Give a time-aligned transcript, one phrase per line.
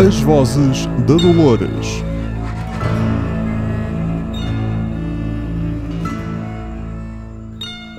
[0.00, 2.09] As Vozes da Dolores.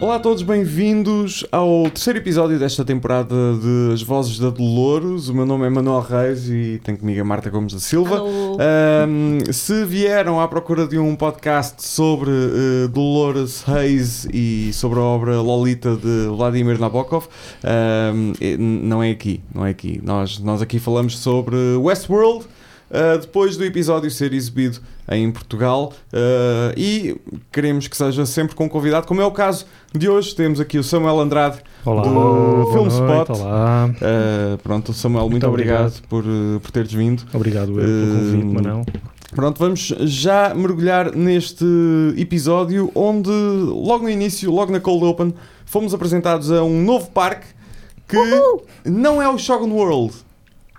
[0.01, 5.29] Olá a todos, bem-vindos ao terceiro episódio desta temporada de As Vozes da Dolores.
[5.29, 8.20] O meu nome é Manuel Reis e tenho comigo a Marta Gomes da Silva.
[8.20, 15.03] Ahm, se vieram à procura de um podcast sobre eh, Dolores Reis e sobre a
[15.03, 17.27] obra Lolita de Vladimir Nabokov,
[17.63, 20.02] n- não é aqui, não é aqui.
[20.04, 22.45] Nós, nós aqui falamos sobre Westworld.
[22.91, 27.16] Uh, depois do episódio ser exibido em Portugal uh, e
[27.49, 30.36] queremos que seja sempre com convidado, como é o caso de hoje.
[30.36, 31.59] Temos aqui o Samuel Andrade.
[31.85, 33.30] Olá, do Film Spot.
[33.30, 36.08] Olá, Uh, pronto, Samuel, muito, Muito obrigado, obrigado.
[36.09, 36.23] por,
[36.62, 37.23] por teres vindo.
[37.34, 38.85] obrigado eu pelo convite, Manão.
[39.34, 41.63] Pronto, vamos já mergulhar neste
[42.18, 45.34] episódio onde, logo no início, logo na Cold Open,
[45.66, 47.48] fomos apresentados a um novo parque
[48.05, 48.18] que
[48.90, 50.13] não é o Shogun World,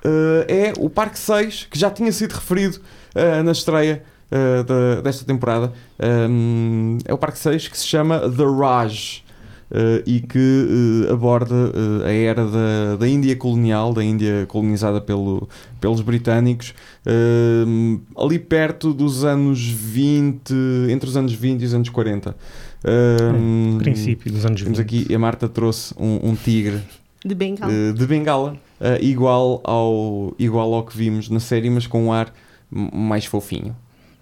[0.04, 2.78] Uh, é o Parque 6, que já tinha sido referido
[3.14, 5.72] uh, na estreia uh, da- desta temporada.
[6.28, 9.22] Um, é o Parque 6 que se chama The Raj.
[10.04, 11.54] e que aborda
[12.04, 15.48] a era da, da Índia colonial, da Índia colonizada pelo,
[15.80, 16.74] pelos britânicos,
[18.14, 20.52] ali perto dos anos 20,
[20.90, 22.36] entre os anos 20 e os anos 40.
[22.84, 24.64] Um, Princípio dos anos 20.
[24.66, 26.82] Temos aqui, a Marta trouxe um, um tigre
[27.24, 27.72] De Bengala.
[27.92, 32.32] de bengala, eh, igual, ao, igual ao que vimos na série, mas com um ar
[32.70, 33.76] mais fofinho.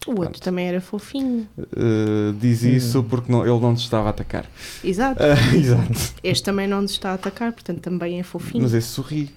[0.06, 0.40] o outro pronto.
[0.42, 1.46] também era fofinho.
[1.58, 4.44] Eh, diz isso porque não- ele não te estava a atacar.
[4.84, 5.22] Exato.
[5.22, 5.92] Eh, exato.
[6.22, 8.62] Este também não nos está a atacar, portanto também é fofinho.
[8.62, 9.30] Mas esse sorri.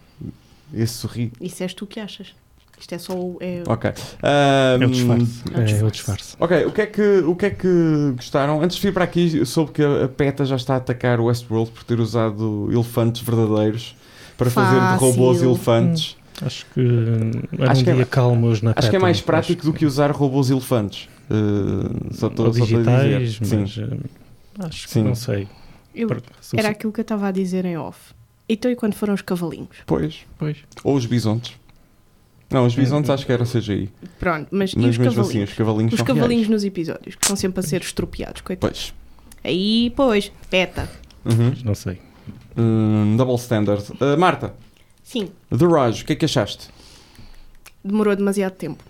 [0.74, 1.32] Esse sorri.
[1.40, 2.34] Isso és tu que achas.
[2.80, 3.38] Isto é só o.
[3.40, 3.64] É...
[3.68, 3.92] Ok.
[4.22, 5.44] É o disfarce.
[5.54, 5.92] É o É o disfarce.
[5.92, 6.36] disfarce.
[6.40, 8.62] Ok, o que, é que, o que é que gostaram?
[8.62, 11.26] Antes de vir para aqui, eu soube que a, PETA já está a atacar o
[11.26, 13.96] Westworld por ter usado elefantes verdadeiros
[14.38, 15.08] para fazer de Fácil.
[15.12, 16.18] robôs elefantes.
[16.42, 19.00] Acho que hum, era Acho um que é- dia calmo hoje na Acho que é
[19.00, 21.08] mais prático Acho do que usar robôs elefantes.
[21.30, 23.20] Uh, só estou Ou só estou a dizer.
[23.20, 23.58] digitais, Sim.
[23.62, 24.00] mas hum,
[24.60, 25.04] acho que Sim.
[25.04, 25.48] não sei.
[25.96, 26.10] Eu-
[26.58, 28.14] Era aquilo que eu estava a dizer em off.
[28.50, 29.78] Então e quando foram os cavalinhos?
[29.86, 30.26] Pois.
[30.38, 30.58] Pois.
[30.84, 31.54] Ou os bisontes.
[32.54, 33.90] Não, os bisontes acho que era CGI.
[34.20, 35.30] Pronto, mas, e Mas os mesmo cavalinhos?
[35.30, 36.50] assim, os cavalinhos os são cavalinhos reais.
[36.50, 38.94] nos episódios, que estão sempre a ser estropiados, coitados.
[38.94, 39.44] Pois.
[39.44, 40.90] Aí, pois, peta.
[41.26, 41.54] Uhum.
[41.66, 42.00] Não sei.
[42.58, 43.84] Hum, double standard.
[43.94, 44.54] Uh, Marta,
[45.04, 46.70] Sim, The Raj, o que é que achaste?
[47.84, 48.84] demorou demasiado tempo.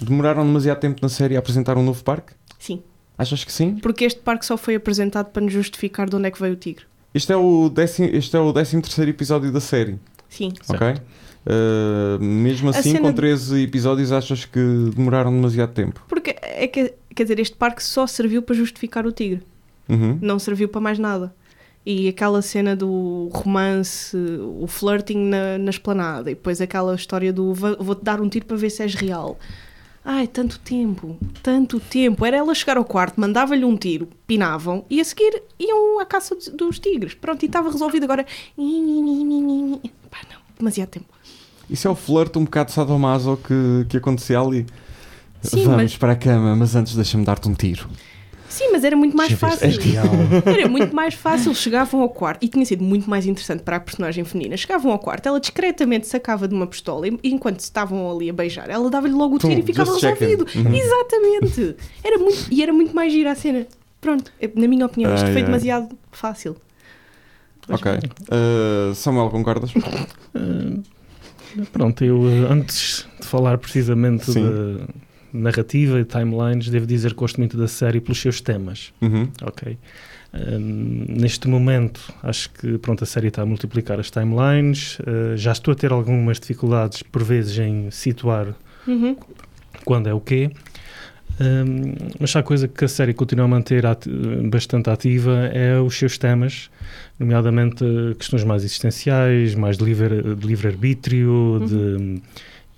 [0.00, 2.32] Demoraram demasiado tempo na série a apresentar um novo parque?
[2.58, 2.82] Sim,
[3.16, 3.76] Achas que sim?
[3.76, 6.56] porque este parque só foi apresentado para nos justificar de onde é que veio o
[6.56, 6.84] tigre.
[7.14, 9.98] Este é o décimo, este é o décimo terceiro episódio da série,
[10.28, 10.78] Sim, ok?
[10.78, 11.02] Certo.
[11.46, 14.58] Uh, mesmo assim, com de- 13 episódios, achas que
[14.96, 16.02] demoraram demasiado tempo?
[16.08, 19.42] porque é que, quer dizer, este parque só serviu para justificar o tigre.
[19.86, 20.18] Uhum.
[20.22, 21.34] não serviu para mais nada.
[21.84, 27.52] E aquela cena do romance, o flirting na, na esplanada, e depois aquela história do
[27.52, 29.38] "Va- vou-te dar um tiro para ver se és real.
[30.02, 32.24] Ai, tanto tempo, tanto tempo.
[32.24, 36.34] Era ela chegar ao quarto, mandava-lhe um tiro, pinavam, e a seguir iam à caça
[36.34, 37.12] dos, dos tigres.
[37.12, 38.24] Pronto, e estava resolvido agora.
[40.10, 41.13] Pá, não, demasiado tempo.
[41.74, 44.64] Isso é o flirt um bocado sadomaso que, que acontecia ali.
[45.42, 47.88] Sim, Vamos mas- para a cama, mas antes deixa-me dar-te um tiro.
[48.48, 49.66] Sim, mas era muito mais fácil.
[49.66, 50.04] é real.
[50.46, 51.52] Era muito mais fácil.
[51.52, 54.56] Chegavam ao quarto e tinha sido muito mais interessante para a personagem feminina.
[54.56, 58.70] Chegavam ao quarto, ela discretamente sacava de uma pistola e enquanto estavam ali a beijar,
[58.70, 60.46] ela dava-lhe logo o Tum, tiro e ficava resolvido.
[60.54, 60.72] Uhum.
[60.72, 61.76] Exatamente.
[62.04, 63.66] Era muito, e era muito mais gira a cena.
[64.00, 65.46] Pronto, é- na minha opinião, isto Ai, foi ai.
[65.46, 66.54] demasiado fácil.
[67.66, 67.92] Mas Ok.
[68.30, 69.70] Uh, Samuel, concordas?
[70.36, 70.82] Uh,
[71.72, 74.42] pronto, eu uh, antes de falar precisamente Sim.
[74.44, 74.84] da
[75.32, 78.92] narrativa e timelines, devo dizer que gosto muito da série pelos seus temas.
[79.00, 79.28] Uhum.
[79.42, 79.76] Ok.
[80.32, 84.98] Um, neste momento, acho que pronto, a série está a multiplicar as timelines.
[85.00, 88.54] Uh, já estou a ter algumas dificuldades, por vezes, em situar
[88.86, 89.16] Uhum.
[89.84, 90.50] quando é o quê.
[91.40, 94.08] Um, mas há coisa que a série continua a manter ati-
[94.48, 96.70] bastante ativa é os seus temas,
[97.18, 101.60] nomeadamente uh, questões mais existenciais, mais de livre- de livre-arbítrio.
[101.66, 102.22] de-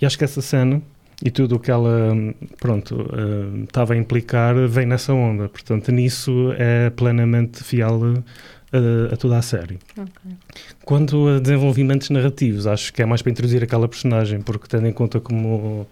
[0.01, 0.81] e acho que essa cena
[1.25, 2.15] e tudo o que ela
[2.59, 5.49] pronto, uh, estava a implicar vem nessa onda.
[5.49, 9.79] Portanto, nisso é plenamente fiel uh, a toda a série.
[10.85, 14.93] Quanto a desenvolvimentos narrativos, acho que é mais para introduzir aquela personagem, porque tendo em
[14.93, 15.87] conta como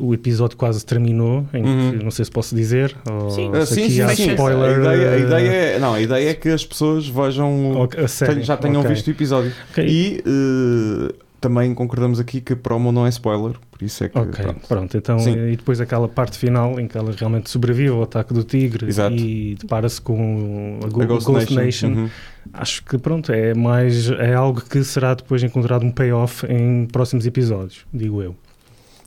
[0.00, 1.90] o episódio quase terminou, em Uhum.
[1.98, 3.50] que não sei se posso dizer, ou Sim.
[3.66, 4.78] Se sim, aqui sim, spoiler.
[4.78, 7.72] A ideia, a uh, ideia é, não, a ideia é que as pessoas vejam.
[7.76, 8.42] ou a série.
[8.42, 8.92] já tenham Ok.
[8.94, 9.52] visto o episódio.
[9.70, 9.86] Ok.
[9.86, 14.18] E uh, também concordamos aqui que promo não é spoiler, por isso é que.
[14.18, 14.68] Ok, pronto.
[14.68, 14.96] pronto.
[14.96, 15.32] Então, Sim.
[15.52, 19.16] e depois aquela parte final em que ela realmente sobrevive ao ataque do tigre Exato.
[19.16, 21.88] e depara-se com a, Go- A Ghost, Ghost, Nation.
[21.88, 21.88] Nation.
[22.02, 22.10] Uhum.
[22.52, 27.24] Acho que pronto, é mais é algo que será depois encontrado um payoff em próximos
[27.26, 28.34] episódios, digo eu.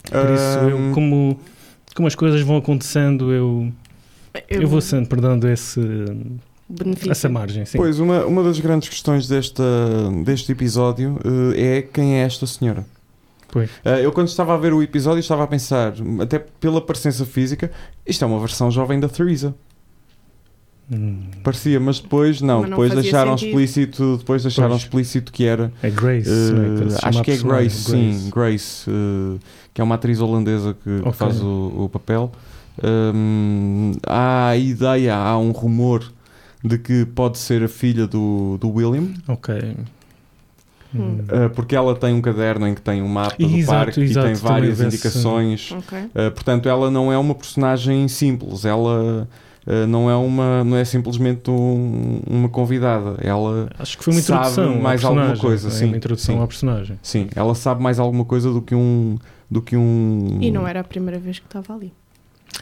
[0.09, 1.39] Por isso, eu, como,
[1.95, 3.71] como as coisas vão acontecendo, eu,
[4.49, 5.79] eu, vou sempre perdendo esse,
[6.67, 7.11] benefício.
[7.11, 7.65] essa margem.
[7.65, 7.77] Sim.
[7.77, 9.63] Pois, uma, uma das grandes questões desta,
[10.23, 11.19] deste episódio
[11.55, 12.85] eh, é quem é esta senhora.
[13.49, 13.69] Pois.
[13.85, 17.71] Eh, eu, quando estava a ver o episódio, estava a pensar, até pela presença física,
[18.05, 19.55] isto é uma versão jovem da Theresa.
[20.91, 22.61] Hum, Parecia, mas depois não.
[22.61, 23.59] Mas não depois deixaram sentido.
[23.59, 24.81] explícito, depois deixaram Pois.
[24.81, 25.71] explícito que era.
[25.81, 26.29] é Grace.
[26.29, 26.87] eh, não é?
[26.99, 29.39] Que acho que é Grace, sim, Grace, eh,
[29.73, 31.13] que é uma atriz holandesa que, que Ok.
[31.13, 32.31] faz o, o papel.
[32.83, 36.03] Hum, há a ideia, há um rumor
[36.63, 39.09] de que pode ser a filha do, do William.
[39.27, 39.55] Ok.
[40.95, 41.17] Hum.
[41.21, 44.27] Uh, porque ela tem um caderno em que tem um mapa do Exato, parque exato,
[44.27, 45.71] e tem várias indicações.
[45.71, 45.97] Ok.
[45.97, 48.63] Uh, portanto, ela não é uma personagem simples.
[48.63, 49.27] Ela uh,
[49.87, 53.15] não é uma, não é simplesmente um- uma convidada.
[53.21, 54.81] Ela, Acho que foi uma Sabe introdução.
[54.81, 55.71] mais alguma coisa, é?
[55.71, 56.41] sim, Uma introdução sim.
[56.41, 56.99] ao personagem.
[57.01, 59.17] sim, ela sabe mais alguma coisa do que um,
[59.49, 60.37] do que um.
[60.41, 61.93] E não era a primeira vez que estava ali.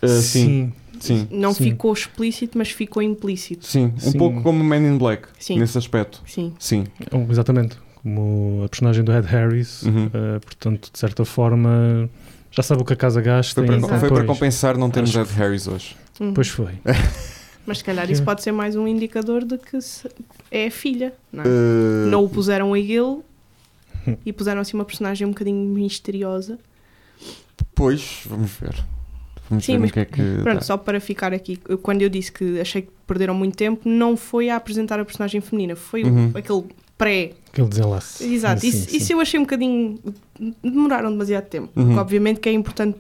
[0.02, 1.66] Uh, sim, sim, Não Sim.
[1.66, 3.66] ficou explícito, mas ficou implícito.
[3.66, 4.18] sim, um Sim.
[4.18, 5.60] pouco como Man in Black Sim.
[5.60, 6.22] nesse aspecto.
[6.26, 6.54] Sim.
[6.58, 6.86] Sim.
[7.12, 7.78] Oh, exatamente.
[8.02, 9.84] Como a personagem do Ed Harris.
[9.84, 10.10] Uhum.
[10.14, 12.10] eh, portanto, de certa forma,
[12.50, 13.62] já sabe o que a casa gasta.
[13.64, 15.96] Foi para, e foi para compensar não termos Ed Harris hoje.
[16.22, 16.34] Uhum.
[16.34, 16.74] Pois foi.
[17.66, 19.78] Mas se calhar isso pode ser mais um indicador de que
[20.50, 21.14] é a filha.
[21.32, 21.48] Não, é?
[21.48, 23.20] Uh, não o puseram a ele
[24.26, 26.58] e puseram assim uma personagem um bocadinho misteriosa.
[27.76, 28.76] Pois, vamos ver.
[29.50, 30.22] Vamos Sim, ver mas que é que.
[30.44, 30.62] Pronto, dá.
[30.62, 34.50] só para ficar aqui, quando eu disse que achei que perderam muito tempo, não foi
[34.50, 36.32] a apresentar a personagem feminina, foi Uhum.
[36.34, 36.64] aquele
[36.98, 37.32] pré.
[37.52, 38.24] Aquele desenlace.
[38.34, 40.00] Exato, Sim, isso, isso eu achei um bocadinho.
[40.64, 41.70] demoraram demasiado tempo.
[41.76, 41.86] Uhum.
[41.86, 42.98] Porque obviamente que é importante,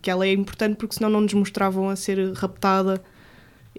[0.00, 3.02] que ela é importante porque senão não nos mostravam a ser raptada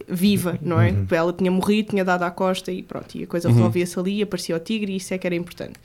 [0.08, 0.92] viva, não é?
[0.92, 1.06] Uhum.
[1.12, 3.56] Ela tinha morrido, tinha dado à costa e pronto, e a coisa Uhum.
[3.56, 5.80] resolvia-se ali, aparecia o tigre e isso é que era importante.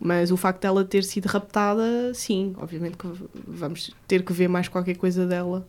[0.00, 3.06] Mas o facto dela ter sido raptada, sim, obviamente que
[3.46, 5.66] vamos ter que ver mais qualquer coisa dela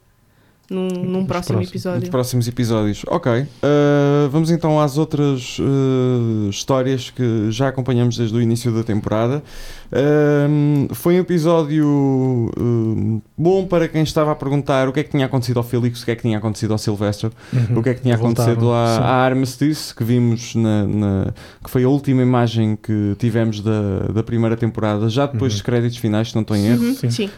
[0.70, 1.70] num, num próximo próximos.
[1.70, 2.00] episódio.
[2.02, 3.02] Nos próximos episódios.
[3.08, 3.32] Ok.
[3.42, 9.42] Uh, vamos então às outras uh, histórias que já acompanhamos desde o início da temporada.
[10.50, 12.52] Um, foi um episódio
[13.38, 16.06] bom para quem estava a perguntar o que é que tinha acontecido ao Felix, o
[16.06, 17.80] que é que tinha acontecido ao Sylvester, Uhum.
[17.80, 21.70] o que é que tinha Voltaram, acontecido à, à Armistice, que vimos na, na- que
[21.70, 25.58] foi a última imagem que tivemos da, da primeira temporada, já depois Uhum.
[25.58, 26.84] dos créditos finais, se não estou em erro.
[26.84, 27.10] Uhum, Sim.
[27.10, 27.30] sim.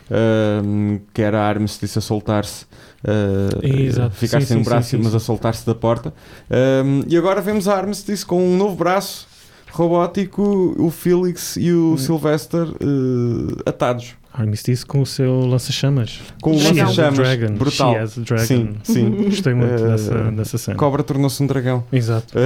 [1.13, 2.65] Que era a Armistice a soltar-se,
[3.03, 6.13] uh, ficar Sim, sem sim, um braço, sim, mas a soltar-se da porta.
[6.49, 9.27] Um, e agora vemos a Armistice com um novo braço
[9.71, 11.97] robótico, o Felix e o Hum.
[11.97, 14.15] Sylvester uh, atados.
[14.33, 16.19] Armistice com o seu lança-chamas.
[16.41, 17.17] Com o lança-chamas.
[17.57, 17.91] Brutal.
[17.93, 18.45] She has a dragon.
[18.45, 19.09] Sim, sim.
[19.25, 20.77] Gostei muito Eh, dessa, dessa cena.
[20.77, 21.83] Cobra tornou-se um dragão.
[21.91, 22.33] Exato.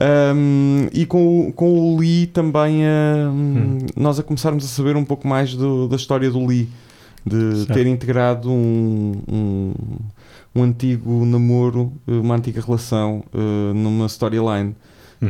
[0.00, 3.78] Um, e com, o- com o Lee também um, Hum.
[3.96, 6.68] nós a começarmos a saber um pouco mais do- da história do Lee
[7.24, 7.72] de Certo.
[7.74, 9.72] ter integrado um, um,
[10.54, 14.74] um antigo namoro, uma antiga relação uh, numa storyline.
[15.22, 15.28] Uhum.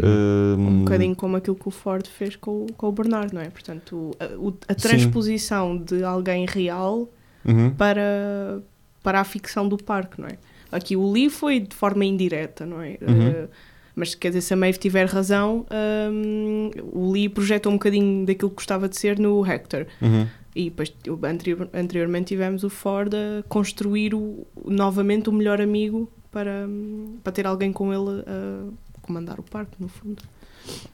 [0.58, 3.40] Um, Um bocadinho como aquilo que o Ford fez com, o- com o Bernard, não
[3.42, 3.50] é?
[3.50, 4.88] Portanto, a, a Sim.
[4.88, 7.08] transposição de alguém real
[7.44, 8.62] uhum, para,
[9.02, 10.38] para a ficção do parque, não é?
[10.70, 12.96] Aqui o Lee foi de forma indireta, não é?
[13.02, 13.22] Uhum.
[13.26, 13.48] Eh,
[13.96, 15.66] mas quer dizer, se a Maeve tiver razão,
[16.12, 19.86] hum, o Lee projeta um bocadinho daquilo que gostava de ser no Hector.
[20.00, 20.26] uhum.
[20.54, 20.92] E depois,
[21.24, 27.32] anterior- anteriormente, tivemos o Ford a construir o- novamente o melhor amigo para, hum, para
[27.32, 28.64] ter alguém com ele a
[29.02, 30.22] comandar o parque, no fundo.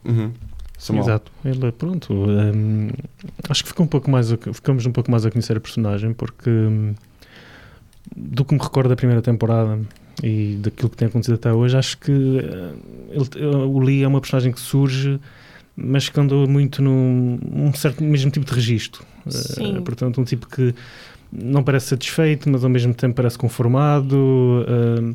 [0.05, 0.33] Uhum.
[0.79, 1.05] Samuel.
[1.05, 1.33] Exato.
[1.43, 2.89] Ele, pronto, hum,
[3.49, 6.13] acho que ficou um pouco mais a- ficamos um pouco mais a conhecer a personagem
[6.13, 6.95] porque hum,
[8.15, 9.81] do que me recordo da primeira temporada
[10.23, 12.75] e daquilo que tem acontecido até hoje, acho que eh,
[13.11, 15.19] ele- o Lee é uma personagem que surge,
[15.75, 19.03] mas que andou muito num um certo mesmo tipo de registro.
[19.27, 19.81] Eh, Sim.
[19.83, 20.75] portanto, um tipo que
[21.33, 24.65] não parece satisfeito, mas ao mesmo tempo parece conformado.
[24.69, 25.15] eh,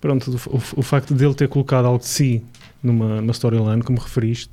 [0.00, 2.42] pronto, o, o- facto dele ter colocado algo de si
[2.82, 4.50] numa, numa storyline, como referiste,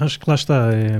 [0.00, 0.70] acho que lá está.
[0.72, 0.98] é,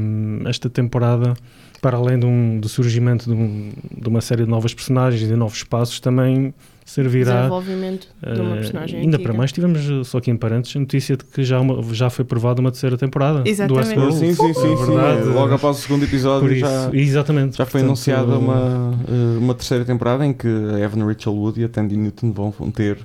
[0.49, 1.35] esta temporada,
[1.83, 5.27] para além de um, do surgimento de, um- de uma série de novas personagens e
[5.27, 6.55] de novos espaços, também
[6.87, 7.35] servirá.
[7.43, 9.23] Desenvolvimento de uma eh, personagem ainda antiga.
[9.29, 12.09] para mais, tivemos eh, só aqui em parênteses a notícia de que já, uma- já
[12.09, 13.95] foi provada uma terceira temporada Exatamente.
[13.97, 14.17] do Westworld.
[14.19, 14.87] sim, sim, sim, É sim.
[14.87, 15.29] verdade.
[15.29, 17.59] Logo após o segundo episódio isso, já, exatamente.
[17.59, 21.61] já foi Portanto, anunciada uma, uh, uma terceira temporada em que a Evan Rachel Wood
[21.61, 22.97] e a Tandy Newton vão, vão ter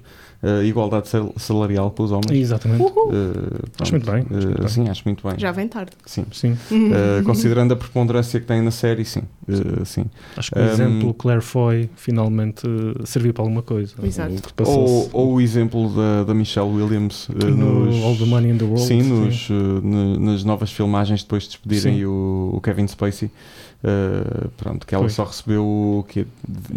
[0.44, 2.32] a igualdade sal- salarial com os homens.
[2.32, 2.82] Exatamente.
[2.84, 4.68] Uh, Acho muito bem, uh, acho muito bem.
[4.68, 5.38] sim, acho muito bem.
[5.40, 5.92] Já vem tarde.
[6.06, 6.26] Sim.
[6.32, 6.54] Sim.
[6.72, 9.22] Uh, considerando a preponderância que tem na série, sim.
[9.48, 10.06] Uh, sim.
[10.36, 13.94] Acho que o Um, exemplo Claire Foy finalmente eh, serviu para alguma coisa.
[14.04, 14.34] Exato.
[14.66, 18.58] Ou, ou o exemplo da, da Michelle Williams uh, no nos, All the Money in
[18.58, 18.82] the World.
[18.86, 23.30] sim, nos, uh, nas novas filmagens depois de despedirem o, o Kevin Spacey.
[23.84, 25.10] Uh, pronto, que ela Foi.
[25.10, 26.28] só recebeu o quê?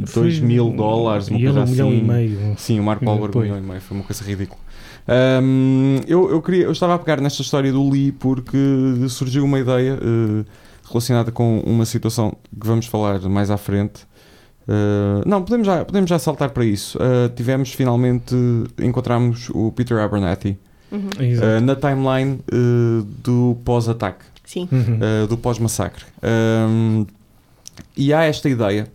[0.07, 1.99] Foi 2 mil dólares, uma E ele coisa um milhão assim.
[1.99, 2.55] e meio.
[2.57, 3.49] Sim, o Mark Wahlberg um foi.
[3.55, 4.61] Milhão e meio, foi uma coisa ridícula.
[5.07, 8.59] Ahm, eu, eu, queria, eu estava a pegar nesta história do Lee porque
[9.09, 10.45] surgiu uma ideia eh,
[10.89, 14.07] relacionada com uma situação que vamos falar mais à frente.
[14.67, 16.99] Eh, não, podemos já, podemos já saltar para isso.
[17.01, 18.35] Eh, tivemos finalmente,
[18.79, 20.59] encontramos o Peter Abernathy
[20.93, 21.11] Uhum.
[21.65, 22.39] Na timeline
[23.21, 24.25] do pós-ataque.
[24.57, 25.01] Uhum.
[25.01, 26.05] uh, do pós-massacre.
[26.23, 27.07] Um,
[27.97, 28.87] e há esta ideia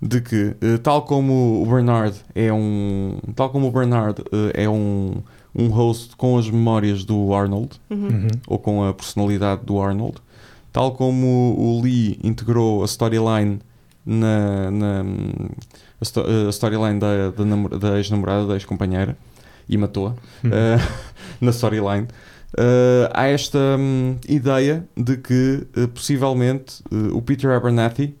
[0.00, 4.68] de que, uh, tal como o Bernard é um, tal como o Bernard uh, é
[4.68, 5.14] um,
[5.54, 8.06] um host com as memórias do Arnold Uhum.
[8.08, 8.28] Uhum.
[8.46, 10.16] ou com a personalidade do Arnold,
[10.72, 13.58] tal como o Lee integrou a storyline
[14.04, 15.04] na, na
[16.00, 19.16] a, sto- a storyline da, da, namor- da ex-namorada, da ex-companheira
[19.68, 20.50] e matou-a Uhum.
[20.50, 20.80] uh,
[21.40, 22.06] na storyline.
[22.58, 28.14] Uh, há esta hum, ideia de que uh, possivelmente uh, o Peter Abernathy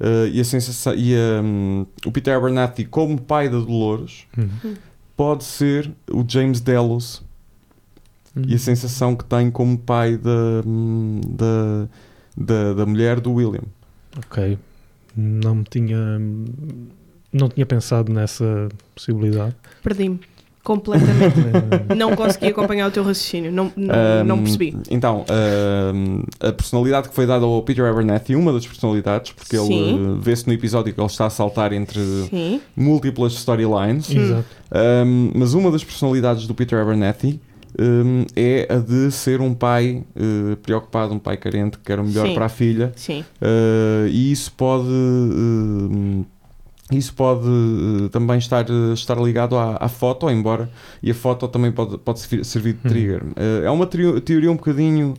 [0.00, 4.74] uh, e, a sensação, e a, hum, o Peter Abernathy como pai da Dolores Uhum.
[5.16, 7.22] pode ser o James Delos
[8.46, 11.88] e a sensação que tem como pai da, hum, da,
[12.36, 13.64] da, da mulher do William.
[14.16, 14.56] Ok.
[15.16, 16.20] Não tinha.
[17.32, 19.56] Não tinha pensado nessa possibilidade.
[19.82, 20.20] Perdi-me.
[20.68, 21.40] Completamente.
[21.88, 23.50] Eh, não consegui acompanhar o teu raciocínio.
[23.50, 24.76] Não, não, não Um, percebi.
[24.90, 25.24] Então,
[25.94, 29.94] um, a personalidade que foi dada ao Peter Abernathy, uma das personalidades, porque ele Sim.
[29.94, 32.60] uh, vê-se no episódio que ele está a saltar entre Sim.
[32.76, 37.40] múltiplas storylines, um, mas uma das personalidades do Peter Abernathy
[37.80, 42.04] um, é a de ser um pai uh, preocupado, um pai carente, que quer o
[42.04, 42.34] melhor Sim.
[42.34, 43.24] para a filha, Sim.
[43.40, 44.86] uh, e isso pode.
[44.86, 46.26] uh,
[46.90, 50.70] isso pode uh, também estar, uh, estar ligado à, à foto, embora
[51.02, 52.90] e a foto também pode, pode servir, de Uhum.
[52.90, 53.22] trigger.
[53.24, 55.14] Uh, é uma teoria, um bocadinho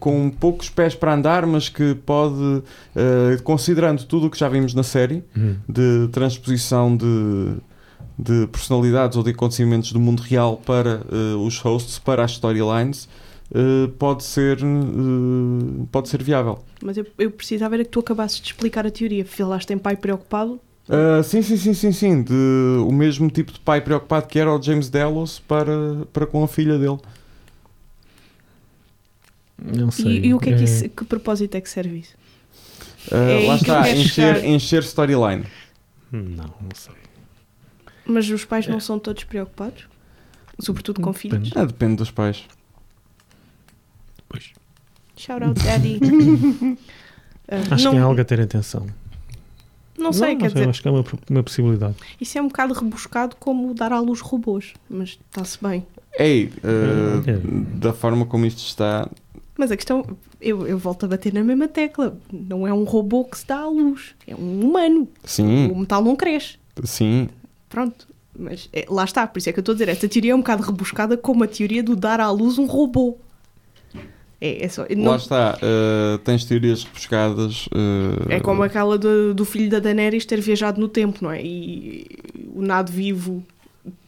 [0.00, 2.62] com poucos pés para andar, mas que pode, uh,
[3.44, 5.56] considerando tudo o que já vimos na série, Uhum.
[5.68, 7.54] de transposição de,
[8.18, 11.02] de personalidades ou de acontecimentos do mundo real para
[11.44, 13.08] os hosts, para as storylines,
[13.50, 16.64] uh, pode, ser, uh, pode ser viável.
[16.82, 19.24] Mas eu, eu precisava era que tu acabasses de explicar a teoria.
[19.24, 20.60] Falaste em pai preocupado.
[20.88, 22.22] Uh, sim, sim, sim, sim, sim.
[22.22, 22.32] De,
[22.86, 26.48] o mesmo tipo de pai preocupado que era o James Delos para, para com a
[26.48, 26.98] filha dele.
[29.58, 30.18] Não sei.
[30.20, 32.14] E, e o que é que Eh, isso, que propósito é que serve isso?
[33.10, 35.44] Uh, É lá está, encher, encher storyline.
[36.12, 36.94] Não, não sei.
[38.04, 38.70] Mas os pais É.
[38.70, 39.88] não são todos preocupados?
[40.60, 41.36] Sobretudo com Depende.
[41.50, 41.52] filhos?
[41.56, 42.44] Ah, depende dos pais.
[44.28, 44.52] Pois.
[45.16, 45.98] Shout out, daddy.
[47.48, 48.84] Ah, Acho não, que é algo a ter atenção.
[49.96, 51.94] não sei, não quer dizer, Acho que é uma, uma possibilidade.
[52.20, 55.86] isso é um bocado rebuscado como dar à luz robôs, mas está-se bem.
[56.18, 57.38] Ei, uh, É.
[57.78, 59.08] da forma como isto está,
[59.56, 60.04] Mas a questão,
[60.40, 62.18] eu, eu volto a bater na mesma tecla.
[62.32, 65.08] Não é um robô que se dá à luz, é um humano.
[65.24, 66.56] sim, O metal não cresce.
[66.82, 67.28] sim.
[67.68, 68.08] Pronto.
[68.36, 70.34] Mas é- lá está, por isso é que eu estou a dizer, esta teoria é
[70.34, 73.16] um bocado rebuscada como a teoria do dar à luz um robô.
[74.46, 74.86] É, é só.
[74.96, 77.66] não- Lá está, uh, tens teorias rebuscadas.
[77.66, 81.42] uh, é como aquela do, do filho da Daenerys ter viajado no tempo, não é?
[81.42, 82.06] E
[82.54, 83.42] o nado vivo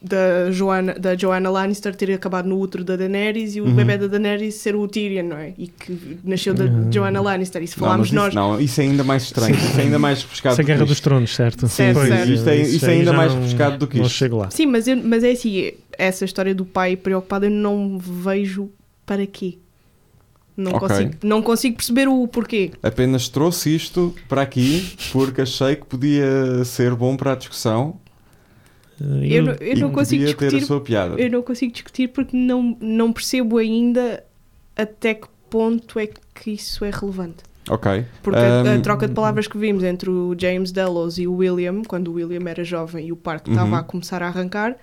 [0.01, 3.73] da Joanna, da Joanna Lannister ter acabado no útero da Daenerys e o Uhum.
[3.75, 5.53] bebê da Daenerys ser o Tyrion, não é?
[5.57, 6.91] E que nasceu da Uhum.
[6.91, 7.63] Joanna Lannister.
[7.63, 8.27] E se Não, mas nós.
[8.27, 10.53] isso, não, isso é ainda mais estranho, isso é ainda mais rebuscado.
[10.53, 11.03] Isso é do que Guerra dos isto.
[11.03, 11.67] Tronos, certo?
[11.69, 12.29] Certo, Pois, certo.
[12.31, 14.15] Isto é- isto é ainda mais rebuscado do que não isto.
[14.17, 14.49] chego lá.
[14.51, 18.69] Sim, mas, eu, mas é assim, essa história do pai preocupado eu não vejo
[19.05, 19.57] para quê.
[20.59, 20.87] Não, Ok.
[20.89, 22.71] consigo, não consigo perceber o porquê.
[22.83, 27.95] Apenas trouxe isto para aqui porque achei que podia ser bom para a discussão
[28.99, 30.65] Eu, não- eu e não consigo podia ter a discutir.
[30.67, 31.15] sua piada.
[31.19, 34.23] Eu não consigo discutir porque não, não percebo ainda
[34.75, 37.37] até que ponto é que isso é relevante.
[37.69, 38.03] Ok.
[38.21, 41.35] Porque a, a Ahm, troca de palavras que vimos entre o James Delos e o
[41.35, 43.55] William, quando o William era jovem e o parque Uhum.
[43.55, 44.75] estava a começar a arrancar,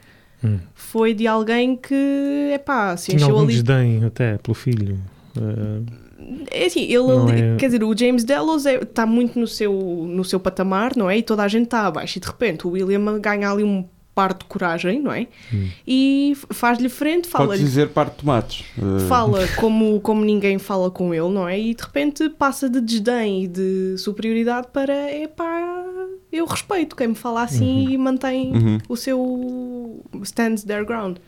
[0.45, 0.59] Hum.
[0.75, 4.99] foi de alguém que, epá, se Tinha encheu algum ali desdém até pelo filho.
[5.37, 6.07] Eh,
[6.51, 10.25] É assim, ele ali- é- quer dizer, o James Delos está muito no seu, no
[10.25, 11.19] seu patamar, não é?
[11.19, 12.19] E toda a gente está abaixo.
[12.19, 15.27] E de repente o William ganha ali um par de coragem, não é?
[15.53, 15.69] Hum.
[15.87, 18.65] E faz-lhe frente, Podes fala-lhe dizer parte de tomates.
[18.79, 21.61] Uh, fala como, como ninguém fala com ele, não é?
[21.61, 25.85] E de repente passa de desdém e de superioridade para epá,
[26.33, 28.79] eu respeito quem me fala assim e mantém Uhum.
[28.89, 31.19] o seu stands their ground.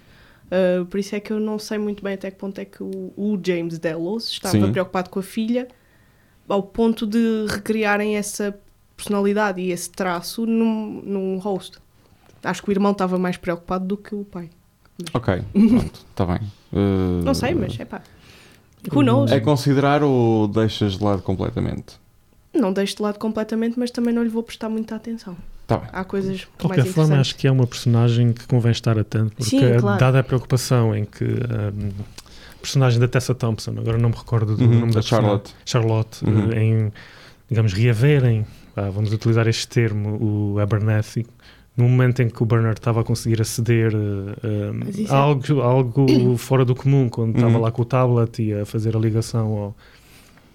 [0.48, 2.82] Uh, por isso é que eu não sei muito bem até que ponto é que
[2.82, 4.72] o, o James Delos estava Sim.
[4.72, 5.68] preocupado com a filha
[6.48, 8.58] ao ponto de recriarem essa
[8.96, 11.78] personalidade e esse traço num, num host.
[12.42, 14.48] Acho que o irmão estava mais preocupado do que o pai.
[15.12, 16.40] Ok, pronto, está bem.
[16.72, 18.02] Uh, Não sei, mas é pá.
[18.92, 19.30] Who knows?
[19.30, 22.00] É considerar ou deixas de lado completamente?
[22.54, 25.36] Não deixo de lado completamente, mas também não lhe vou prestar muita atenção.
[25.68, 25.80] Bem.
[25.92, 29.32] Há coisas De qualquer mais forma, acho que é uma personagem que convém estar atento,
[29.36, 30.00] porque Sim, claro.
[30.00, 34.64] dada a preocupação em que a personagem da Tessa Thompson, agora não me recordo do
[34.64, 35.54] Uhum, nome da Charlotte.
[35.66, 36.50] Charlotte, Uhum.
[36.52, 36.92] eh, em,
[37.50, 40.16] digamos, reaverem, vamos utilizar este termo,
[40.54, 41.26] o Abernathy,
[41.76, 45.16] no momento em que o Bernard estava a conseguir aceder eh, Mas um, isso a
[45.18, 47.60] é- algo, a algo fora do comum, quando estava Uhum.
[47.62, 49.76] lá com o tablet e a fazer a ligação ao,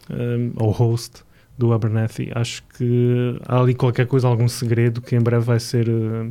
[0.10, 1.22] um, ao host
[1.58, 5.88] do Abernathy, acho que há ali qualquer coisa, algum segredo que em breve vai ser...
[5.88, 6.28] eh,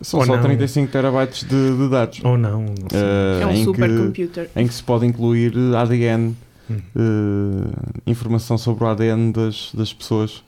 [0.00, 0.42] São Ou só não.
[0.42, 2.20] 35 terabytes de, de dados.
[2.24, 3.00] ou não, não sei.
[3.00, 4.50] Uh, É um em, que, supercomputer.
[4.56, 6.34] em que se pode incluir ADN,
[6.70, 6.76] Hum.
[6.96, 7.70] uh,
[8.06, 10.42] informação sobre o ADN das, das pessoas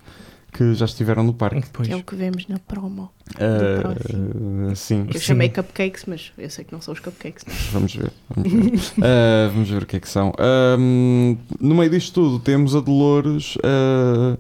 [0.56, 1.62] que já estiveram no parque.
[1.72, 1.88] Pois.
[1.88, 3.10] É o que vemos na promo.
[3.34, 5.20] Uh, sim, Eu Sim.
[5.20, 7.44] chamei cupcakes, mas eu sei que não são os cupcakes.
[7.46, 7.54] não.
[7.72, 8.10] vamos ver.
[8.34, 9.02] Vamos ver.
[9.02, 10.32] Uh, vamos ver o que é que são.
[10.78, 14.38] Um, no meio disto tudo, temos a Dolores a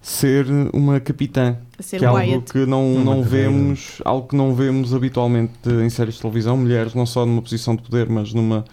[0.00, 1.56] ser uma capitã.
[1.78, 2.52] A ser que é algo Wyatt.
[2.52, 7.06] que não, não vemos, algo que não vemos habitualmente em séries de televisão, mulheres não
[7.06, 8.64] só numa posição de poder, mas numa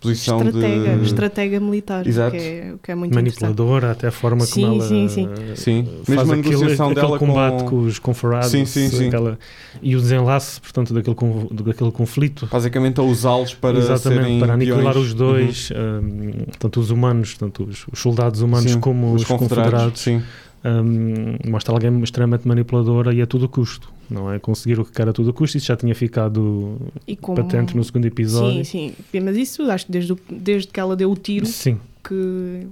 [0.00, 2.06] posição Estratega, de estratega militar.
[2.06, 2.30] Exato.
[2.32, 5.28] Que é, o que é muito manipuladora, até a forma Sim, como ela sim, sim.
[5.28, 5.84] eh, Sim.
[6.04, 9.08] faz Mesmo a aquele, negociação aquele dela combate com- com, os conferados Sim, sim, sim.
[9.08, 9.38] aquela-
[9.82, 11.16] e o desenlace, portanto, daquele,
[11.64, 12.48] daquele conflito.
[12.50, 14.96] basicamente a usá-los para Exatamente, serem para aniquilar.
[14.96, 15.02] Uhum.
[15.02, 20.00] os dois, hum, tanto os humanos, tanto os, os soldados humanos Sim, como os, confederados.
[20.00, 20.22] Sim.
[20.64, 24.38] hum, mostra alguém extremamente manipuladora e a todo custo, não é?
[24.38, 27.36] Conseguir o que quer a todo custo, isso já tinha ficado E como...
[27.36, 28.64] patente no segundo episódio.
[28.64, 29.20] Sim, sim.
[29.22, 32.66] Mas isso acho que desde, o- desde que ela deu o tiro Sim, que,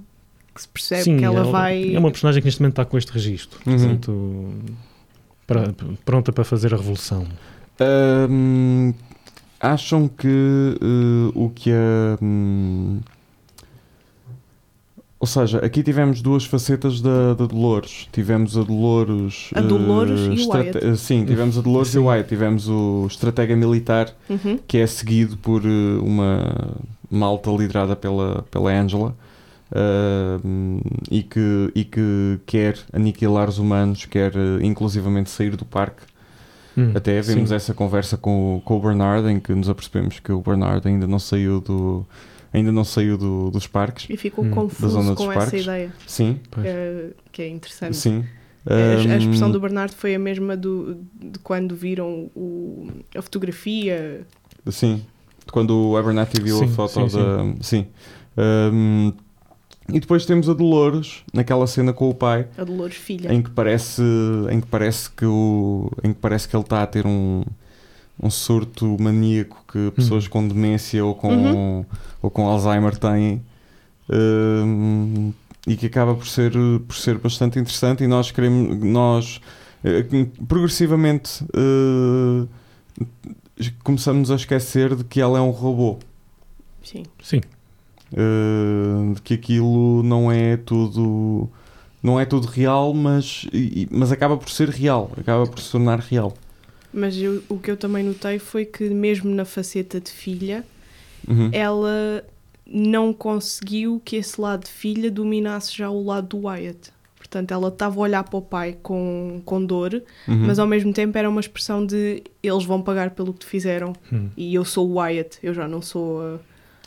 [0.54, 1.94] que se percebe sim, que ela é, vai.
[1.94, 3.76] é uma personagem que neste momento está com este registro, Uhum.
[3.76, 4.52] portanto,
[5.46, 5.74] para-
[6.04, 7.26] pronta para fazer a revolução.
[8.30, 8.94] Hum,
[9.60, 10.26] acham que
[10.80, 12.18] eh, o que a.
[12.22, 13.00] hum,
[15.18, 18.06] ou seja, aqui tivemos duas facetas da, da Dolores.
[18.12, 19.50] Tivemos a Dolores.
[19.54, 20.78] A Dolores eh, e o Wyatt.
[20.86, 21.98] eh, Sim, tivemos a Dolores e Sim.
[21.98, 22.28] o Wyatt.
[22.28, 24.58] Tivemos o estratega militar Uhum.
[24.66, 26.74] que é seguido por eh, uma
[27.10, 29.14] malta liderada pela, pela Angela
[30.44, 36.02] hum, e, que, e que quer aniquilar os humanos, quer inclusivamente sair do parque.
[36.76, 37.54] Hum, Até vimos sim.
[37.54, 41.06] essa conversa com, o- com o Bernard em que nos apercebemos que o Bernard ainda
[41.06, 42.04] não saiu do
[42.56, 44.06] ainda não saiu do- dos parques.
[44.08, 44.48] E ficou Hum.
[44.50, 45.62] Da confuso com essa parques.
[45.62, 47.96] ideia, Sim, que é, que é interessante.
[47.96, 48.24] sim.
[48.68, 54.26] A, a expressão do Bernardo foi a mesma do, de quando viram o- a fotografia.
[54.68, 55.04] Sim,
[55.52, 57.54] quando o Abernathy viu a Sim, foto sim, da.
[57.62, 57.86] Sim.
[58.36, 59.12] Hum,
[59.88, 63.32] e depois temos a Dolores naquela cena com o pai A Dolores Filha.
[63.32, 64.02] em que parece
[64.50, 67.44] em que parece que o em que parece que ele está a ter um
[68.22, 71.84] um surto maníaco que pessoas com demência ou com Uhum.
[72.22, 73.42] ou com Alzheimer têm
[74.10, 75.32] hum,
[75.66, 76.52] e que acaba por ser
[76.86, 78.04] por ser bastante interessante.
[78.04, 79.40] E nós queremos nós
[79.84, 80.04] eh,
[80.48, 82.46] progressivamente eh,
[83.82, 85.98] começamos a esquecer de que ela é um robô.
[86.82, 87.02] Sim.
[87.22, 87.40] Sim,
[88.12, 91.50] Uh, de que aquilo não é tudo
[92.00, 95.98] não é tudo real mas, e- mas acaba por ser real acaba por se tornar
[95.98, 96.32] real
[96.96, 100.64] Mas eu- o que eu também notei foi que, mesmo na faceta de filha,
[101.28, 101.50] Uhum.
[101.52, 102.24] ela
[102.66, 106.90] não conseguiu que esse lado de filha dominasse já o lado do Wyatt.
[107.18, 110.46] Portanto, ela estava a olhar para o pai com, com dor, Uhum.
[110.46, 113.92] mas ao mesmo tempo era uma expressão de eles vão pagar pelo que te fizeram
[114.12, 114.30] Hum.
[114.36, 116.24] e eu sou o Wyatt, eu já não sou a,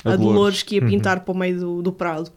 [0.05, 0.19] a A Dolores.
[0.33, 0.63] Dolores.
[0.63, 0.89] que ia Uhum.
[0.89, 2.31] pintar para o meio do, do prado.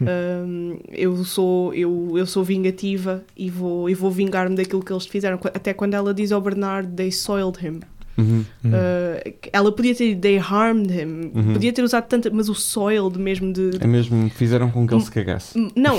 [0.00, 5.04] Um, eu sou eu, eu sou vingativa e vou, e vou vingar-me daquilo que eles
[5.06, 5.38] te fizeram.
[5.42, 7.80] Até quando ela diz ao Bernard, they soiled him.
[8.16, 8.44] Uhum.
[8.64, 8.68] Hum.
[8.70, 11.52] Uh, ela podia ter they harmed him, Uhum.
[11.52, 13.70] podia ter usado tanta, mas o soiled mesmo de.
[13.80, 15.12] é mesmo fizeram com que ele se Hum.
[15.12, 15.98] cagasse M- Não,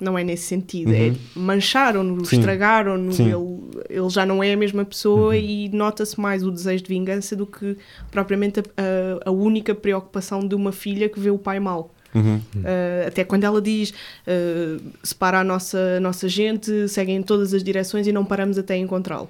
[0.00, 0.90] não é nesse sentido.
[0.90, 0.94] Uhum.
[0.94, 2.36] É mancharam-no, Sim.
[2.38, 5.40] estragaram-no, ele, ele já não é a mesma pessoa Uhum.
[5.40, 7.76] e nota-se mais o desejo de vingança do que
[8.10, 11.92] propriamente a, a- a única preocupação de uma filha que vê o pai mal.
[12.16, 12.36] Uhum.
[12.56, 17.52] Uh, até quando ela diz uh, separa a nossa, a nossa gente, seguem em todas
[17.52, 19.28] as direções e não paramos até encontrá-lo.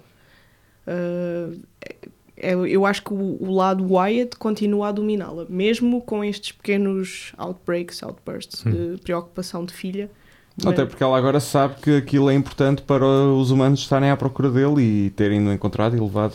[0.87, 1.59] Uh,
[2.37, 7.33] é- eu acho que o, o lado Wyatt continua a dominá-la, mesmo com estes pequenos
[7.39, 10.11] outbreaks, outbursts de preocupação de filha.
[10.65, 14.17] Até Mas- porque ela agora sabe que aquilo é importante para os humanos estarem à
[14.17, 16.35] procura dele e terem-no encontrado e levado.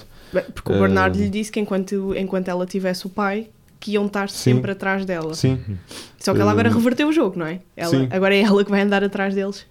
[0.53, 3.47] Porque o Bernardo Eh, lhe disse que enquanto, enquanto ela tivesse o pai,
[3.79, 4.55] que iam estar Sim.
[4.55, 5.33] sempre atrás dela.
[5.33, 5.59] Sim.
[6.21, 7.59] Só que ela agora Eh, reverteu o jogo, não é?
[7.75, 8.07] Ela, sim.
[8.11, 9.65] agora é ela que vai andar atrás deles.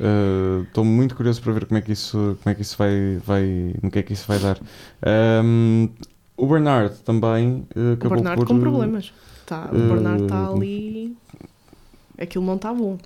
[0.00, 3.18] Uh, Estou muito curioso para ver como é que isso, como é que isso vai,
[3.24, 3.74] vai.
[3.82, 4.58] no que é que isso vai dar.
[5.44, 5.88] Um,
[6.36, 8.46] o Bernard também uh, O acabou Bernardo por.
[8.46, 9.12] com problemas.
[9.46, 11.16] Tá, o eh, Bernardo está ali.
[12.18, 12.96] Aquilo não está bom.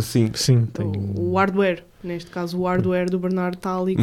[0.00, 0.86] Sim, Sim, tem...
[0.86, 4.02] O, o hardware, neste caso, o hardware do Bernardo está ali com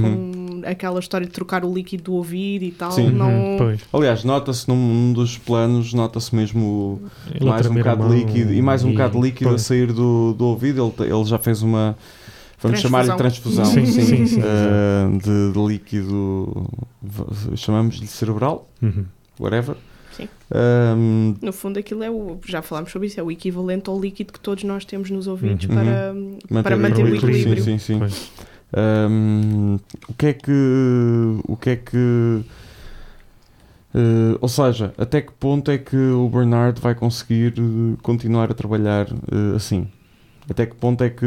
[0.65, 2.89] aquela história de trocar o líquido do ouvido e tal.
[2.91, 2.95] Uhum.
[2.95, 3.09] Sim.
[3.11, 3.29] Não...
[3.29, 3.81] Uhum, pois.
[3.93, 7.01] aliás, nota-se num, num dos planos, nota-se mesmo
[7.33, 9.61] Ele mais um a bocado de líquido e mais um bocado de líquido a pois.
[9.63, 10.93] sair do, do ouvido.
[10.99, 11.97] Ele, ele já fez uma.
[12.61, 14.41] Vamos chamar-lhe transfusão Sim, sim, sim, sim.
[14.41, 16.67] uh, de, de líquido,
[17.55, 19.05] chamamos-lhe cerebral, Uhum.
[19.39, 19.75] whatever.
[20.11, 20.27] Sim.
[20.53, 22.37] Um, No fundo, aquilo é o.
[22.45, 25.67] Já falámos sobre isso, é o equivalente ao líquido que todos nós temos nos ouvidos
[25.67, 26.37] Uhum.
[26.49, 27.63] para, para manter o equilíbrio.
[27.63, 28.19] Sim, sim, sim.
[28.75, 31.39] Um, o que é que.
[31.47, 31.97] O que é que.
[33.95, 38.53] uh, ou seja, até que ponto é que o Bernard vai conseguir uh, continuar a
[38.53, 39.87] trabalhar uh, assim?
[40.49, 41.25] Até que ponto é que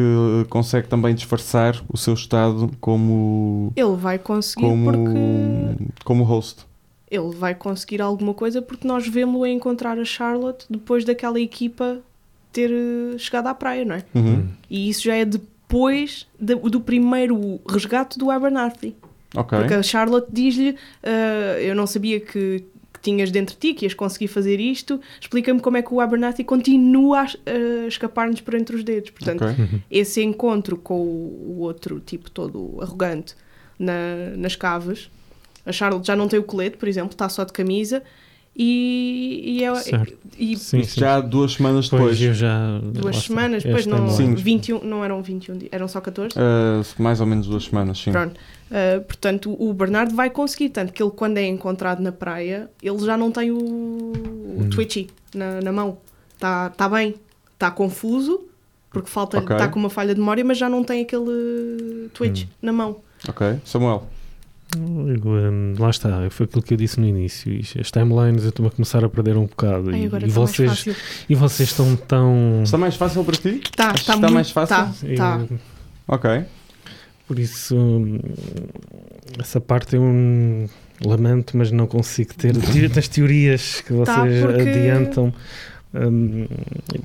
[0.48, 3.72] consegue também disfarçar o seu estado como.
[3.76, 5.92] Ele vai conseguir como, porque.
[6.04, 6.66] como host?
[7.10, 12.00] Ele vai conseguir alguma coisa porque nós vemos-lo a encontrar a Charlotte depois daquela equipa
[12.52, 14.04] ter eh, chegado à praia, não é?
[14.14, 14.48] Uhum.
[14.68, 15.24] E isso já é
[15.72, 18.94] depois da- do primeiro resgate do Abernathy.
[19.34, 19.58] Ok.
[19.58, 23.86] Porque a Charlotte diz-lhe: "Ah, Eu não sabia que, que tinhas dentro de ti, que
[23.86, 25.00] ias conseguir fazer isto.
[25.18, 29.10] Explica-me como é que o Abernathy continua a, a escapar-nos por entre os dedos.
[29.10, 29.80] Portanto, ok.
[29.90, 33.34] esse encontro com o, o outro tipo todo arrogante
[33.78, 35.10] na- nas caves,
[35.64, 38.02] a Charlotte já não tem o colete, por exemplo, está só de camisa.
[38.54, 40.14] E, e, é, Certo.
[40.38, 41.00] e Sim, sim.
[41.00, 42.20] já duas semanas Pois, depois.
[42.20, 42.78] eu já...
[42.80, 44.34] duas semanas, depois não, Sim.
[44.34, 46.34] 21, não eram 21 dias, eram só 14.
[46.36, 48.12] Uh, mais ou menos duas semanas, sim.
[48.12, 48.34] Pronto.
[48.70, 52.98] Uh, portanto, o Bernardo vai conseguir, tanto que ele, quando é encontrado na praia, ele
[52.98, 54.12] já não tem o, o
[54.60, 54.68] Hum.
[54.70, 55.96] twitchy na, na mão.
[56.34, 57.14] Está tá bem,
[57.54, 58.42] está confuso,
[58.90, 59.56] porque falta Ok.
[59.56, 62.48] está com uma falha de memória, mas já não tem aquele twitch Hum.
[62.60, 62.96] na mão.
[63.26, 63.58] Ok.
[63.64, 64.06] Samuel.
[64.76, 67.52] Eu, hum, lá está, foi aquilo que eu disse no início.
[67.78, 69.90] As timelines eu estou a começar a perder um bocado.
[69.90, 70.86] Ai, e, e vocês,
[71.28, 72.62] e vocês estão tão.
[72.64, 73.60] Está mais fácil para ti?
[73.76, 74.76] Tá, Acho está que está muito, mais fácil?
[74.76, 75.46] Tá, tá.
[75.50, 75.58] eu-
[76.08, 76.44] Ok.
[77.28, 78.18] por isso, hum,
[79.38, 80.66] essa parte eu hum,
[81.04, 82.52] lamento, mas não consigo ter
[82.98, 85.32] as teorias que vocês Tá, porque- adiantam.
[85.94, 86.46] Hum,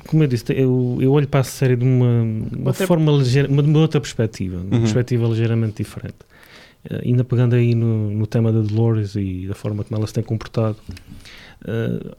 [0.07, 3.49] como eu disse, eu, eu olho para a série de uma, uma Outra- forma ligeira,
[3.49, 4.81] uma, de uma outra perspectiva, uma Uhum.
[4.81, 6.15] perspectiva ligeiramente diferente.
[6.85, 10.13] Eh, ainda pegando aí no, no tema da Dolores e da forma como ela se
[10.13, 10.77] tem comportado,
[11.65, 12.15] eh,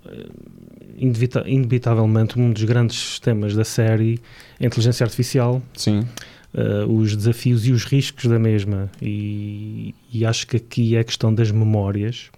[0.99, 4.21] indevita- indubitavelmente um dos grandes temas da série
[4.59, 6.07] é a inteligência artificial, Sim.
[6.55, 8.91] eh, os desafios e os riscos da mesma.
[9.01, 12.31] E, e acho que aqui é a questão das memórias,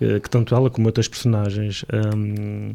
[0.00, 1.84] eh, que tanto ela como outras personagens.
[2.14, 2.74] hum,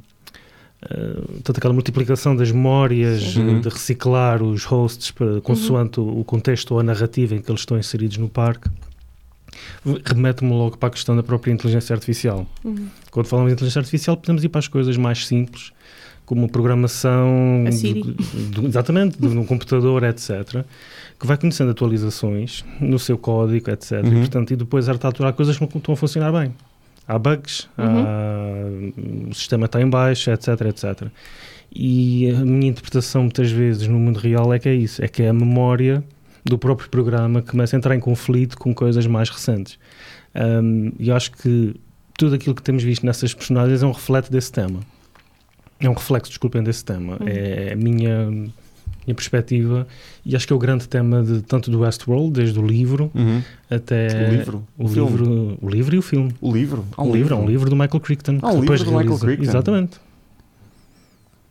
[0.89, 6.23] eh, tanto aquela multiplicação das memórias, eh, de reciclar os hosts para, consoante o o
[6.23, 8.69] contexto ou a narrativa em que eles estão inseridos no parque,
[10.05, 12.45] remete-me logo para a questão da própria inteligência artificial.
[12.63, 12.87] Uhum.
[13.11, 15.71] Quando falamos de inteligência artificial, podemos ir para as coisas mais simples,
[16.25, 20.63] como a programação, do- do- exatamente, de um computador, etc.,
[21.19, 24.03] que vai conhecendo atualizações no seu código, etc.
[24.03, 24.09] Uhum.
[24.09, 26.53] E, portanto, e depois a aturar coisas que não estão a funcionar bem.
[27.07, 28.67] Há bugs, há-
[29.29, 31.07] o sistema está em baixo, etc, etc.
[31.75, 35.23] E a minha interpretação, muitas vezes, no mundo real é que é isso, é que
[35.23, 36.03] é a memória
[36.45, 39.77] do próprio programa que começa a entrar em conflito com coisas mais recentes.
[40.35, 41.75] Um, E acho que
[42.17, 44.79] tudo aquilo que temos visto nessas personagens é um reflexo desse tema.
[45.79, 47.13] É um reflexo, desculpem, desse tema.
[47.19, 47.27] Uhum.
[47.27, 48.29] É a minha,
[49.05, 49.87] minha perspectiva
[50.25, 53.41] e acho que é o grande tema de tanto do Westworld, desde o livro Uhum.
[53.69, 54.63] até o livro.
[54.77, 55.11] o filme.
[55.11, 56.33] livro, o livro e o filme.
[56.41, 56.85] O livro.
[56.97, 58.39] Há o livro é um livro do Michael Crichton.
[58.39, 59.43] Que um livro do Michael realiza- Crichton.
[59.43, 59.99] Exatamente.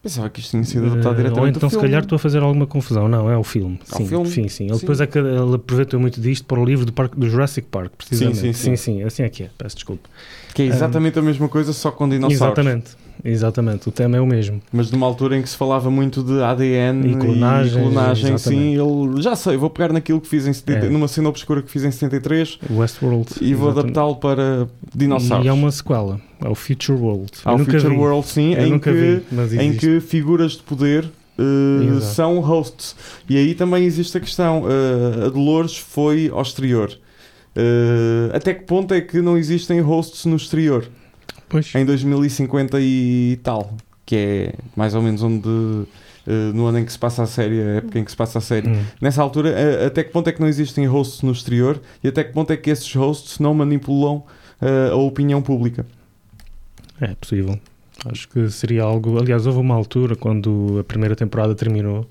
[0.02, 1.86] Pensava que isto tinha sido adaptado Eh, diretamente ou então, se filme.
[1.88, 3.06] calhar, estou a fazer alguma confusão.
[3.06, 3.78] Não, é o filme.
[3.88, 4.28] É o sim, filme?
[4.28, 4.64] sim, sim.
[4.64, 4.80] Ele Sim.
[4.80, 7.92] depois é que ele aproveitou muito disto para o livro do, parque, do Jurassic Park,
[7.96, 8.36] precisamente.
[8.36, 8.74] sim, sim.
[8.74, 9.50] sim, sim, assim é que é.
[9.56, 10.08] Peço desculpa.
[10.54, 12.58] Que é exatamente a mesma coisa, só com dinossauros.
[12.58, 13.88] Exatamente, exatamente.
[13.88, 14.60] O tema é o mesmo.
[14.72, 19.20] Mas numa altura em que se falava muito de ADN E clonagem, clonagem, sim, ele
[19.22, 20.88] já sei, vou pegar naquilo que fiz em 70, É.
[20.88, 23.28] numa cena obscura que fiz em 73 O Westworld.
[23.40, 25.46] e vou adaptá-lo para dinossauros.
[25.46, 26.20] E há uma sequela.
[26.44, 27.30] É o Future World.
[27.44, 28.00] Há Eu o nunca Future vi.
[28.00, 31.08] World, sim, Eu em que, vi, em que figuras de poder
[31.88, 32.14] Exato.
[32.14, 32.94] são hosts.
[33.28, 36.90] E aí também existe a questão: eh, a Dolores foi ao exterior.
[37.54, 40.86] Eh, até que ponto é que não existem hosts no exterior?
[41.52, 41.72] Pois.
[41.74, 45.86] Em 2050 e tal, que é mais ou menos onde uh,
[46.54, 48.40] no ano em que se passa a série, a época em que se passa a
[48.40, 48.68] série.
[48.68, 48.82] Hum.
[49.00, 52.24] Nessa altura, a- até que ponto é que não existem hosts no exterior e até
[52.24, 54.24] que ponto é que esses hosts não manipulam
[54.60, 55.86] uh, a opinião pública?
[57.00, 57.58] É possível.
[58.06, 59.18] Acho que seria algo.
[59.20, 62.04] Aliás, houve uma altura quando a primeira temporada terminou.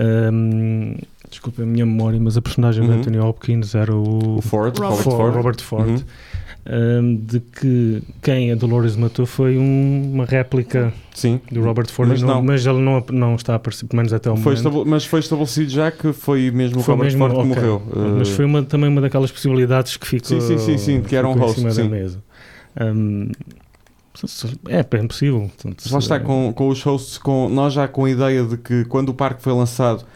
[0.00, 0.94] hum,
[1.30, 2.90] desculpa a minha memória, mas a personagem Uhum.
[2.90, 5.34] de Anthony Hopkins era o, O Ford, Robert Robert Ford, Ford.
[5.34, 5.88] Robert Ford.
[5.88, 6.02] Uhum.
[6.66, 11.40] Hum, de que quem a Dolores matou foi um- uma réplica Sim.
[11.50, 12.42] do Robert Ford, Mas não- não.
[12.42, 14.84] mas ele não, não está a aparecer, pelo menos até o Foi momento.
[14.86, 17.54] mas foi estabelecido já que foi mesmo o Foi Robert mesmo, Ford que ok.
[17.54, 17.82] morreu.
[18.18, 21.14] Mas Uh, foi uma- também uma daquelas possibilidades que ficou, Sim, sim, sim, sim, que
[21.16, 21.82] era um host, em cima sim.
[21.84, 22.22] da mesa.
[22.80, 23.30] Hum,
[24.68, 25.40] é bem possível.
[25.40, 28.56] Portanto, lá está, se- com, com os hosts, com, nós já com a ideia de
[28.56, 30.06] que quando o parque foi lançado eh,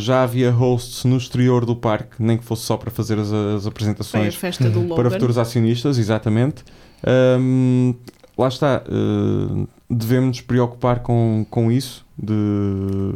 [0.00, 3.66] já havia hosts no exterior do parque, nem que fosse só para fazer as, as
[3.66, 4.80] apresentações festa do.
[4.80, 4.96] Logan.
[4.96, 6.64] para futuros acionistas, exatamente.
[7.06, 7.94] Ahm,
[8.36, 13.14] lá está, eh, devemos nos preocupar com, com isso, de,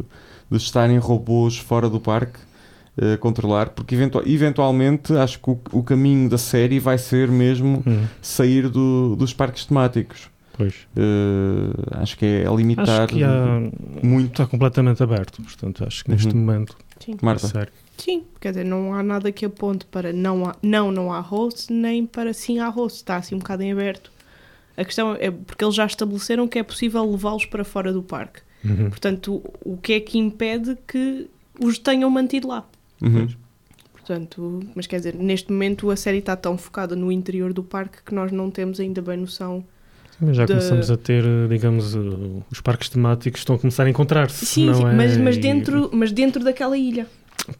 [0.49, 2.39] de estarem robôs fora do parque,
[2.97, 7.83] eh, controlar, porque eventu- eventualmente acho que o, o caminho da série vai ser mesmo
[7.85, 10.29] Hum, sair do- dos parques temáticos.
[10.57, 10.73] Pois.
[10.95, 13.59] Eh, acho que é limitar Acho que há,
[14.03, 14.31] muito.
[14.31, 15.41] está completamente aberto.
[15.41, 16.39] Portanto, acho que neste Uhum.
[16.39, 17.17] momento Sim.
[17.21, 17.45] Marta.
[17.45, 17.73] é sério.
[17.97, 21.71] Sim, quer dizer, não há nada que aponte para não, há, não, não há host,
[21.71, 22.97] nem para sim há host.
[22.97, 24.11] Está assim um bocado em aberto.
[24.77, 28.41] A questão é porque eles já estabeleceram que é possível levá-los para fora do parque.
[28.65, 28.89] Uhum.
[28.89, 31.29] Portanto, o, o que é que impede que
[31.61, 32.65] os tenham mantido lá?
[33.01, 33.27] Uhum.
[33.93, 37.99] Portanto, mas quer dizer, neste momento a série está tão focada no interior do parque
[38.05, 39.63] que nós não temos ainda bem noção.
[40.19, 41.93] Mas já de- começamos a ter, digamos,
[42.51, 44.45] os parques temáticos estão a começar a encontrar-se.
[44.45, 44.93] Sim, não sim, é?
[44.93, 47.07] mas, mas, dentro, mas dentro daquela ilha.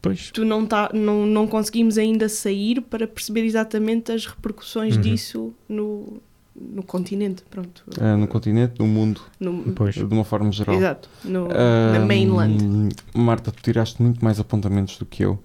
[0.01, 0.31] Pois.
[0.31, 5.01] Tu não, tá, não, não conseguimos ainda sair para perceber exatamente as repercussões Uhum.
[5.01, 6.21] disso no,
[6.55, 7.43] no continente.
[7.51, 7.83] Pronto.
[7.99, 9.93] Eh, no continente, no mundo, No, Pois.
[9.95, 10.75] de uma forma geral.
[10.75, 12.95] Exato, no, Ahm, na mainland.
[13.13, 15.37] Marta, tu tiraste muito mais apontamentos do que eu.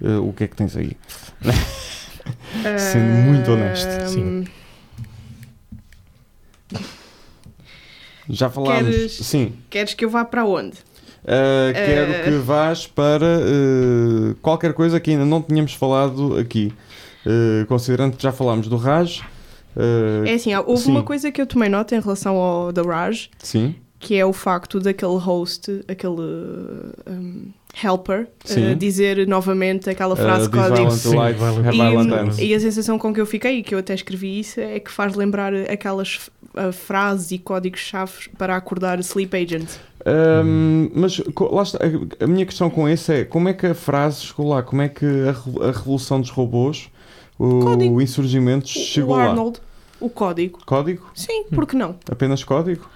[0.00, 0.92] Eh, o que é que tens aí?
[2.78, 4.44] sendo muito honesto, sim.
[8.28, 8.94] Já falámos.
[8.94, 9.52] Queres- Sim.
[9.70, 10.76] Queres que eu vá para onde?
[11.24, 12.22] Uh, quero Eh.
[12.24, 16.72] que vás para uh, qualquer coisa que ainda não tínhamos falado aqui.
[17.26, 19.20] Uh, considerando que já falámos do Raj.
[19.76, 20.90] uh, É assim, houve sim.
[20.90, 23.74] uma coisa que eu tomei nota em relação ao The Raj, Sim.
[23.98, 26.20] que é o facto daquele host, aquele
[27.06, 27.48] um,
[27.82, 30.90] helper, uh, dizer novamente aquela frase Uh, código.
[30.90, 31.16] Sim,
[31.72, 34.60] E, hum, e a sensação com que eu fiquei, e que eu até escrevi isso,
[34.60, 39.68] é que faz lembrar aquelas uh, frases e códigos-chave para acordar Sleep Agent.
[40.06, 41.18] Um, mas
[41.50, 44.48] lá está, a, a minha questão com esse é como é que a frase chegou
[44.48, 44.62] lá?
[44.62, 46.88] Como é que a, a revolução dos robôs,
[47.38, 48.00] o, Código.
[48.00, 49.24] insurgimento, O- chegou o lá?
[49.30, 49.60] Arnold,
[50.00, 50.60] o código.
[50.64, 51.10] Código?
[51.14, 51.96] Sim, por que não?
[52.10, 52.88] Apenas código?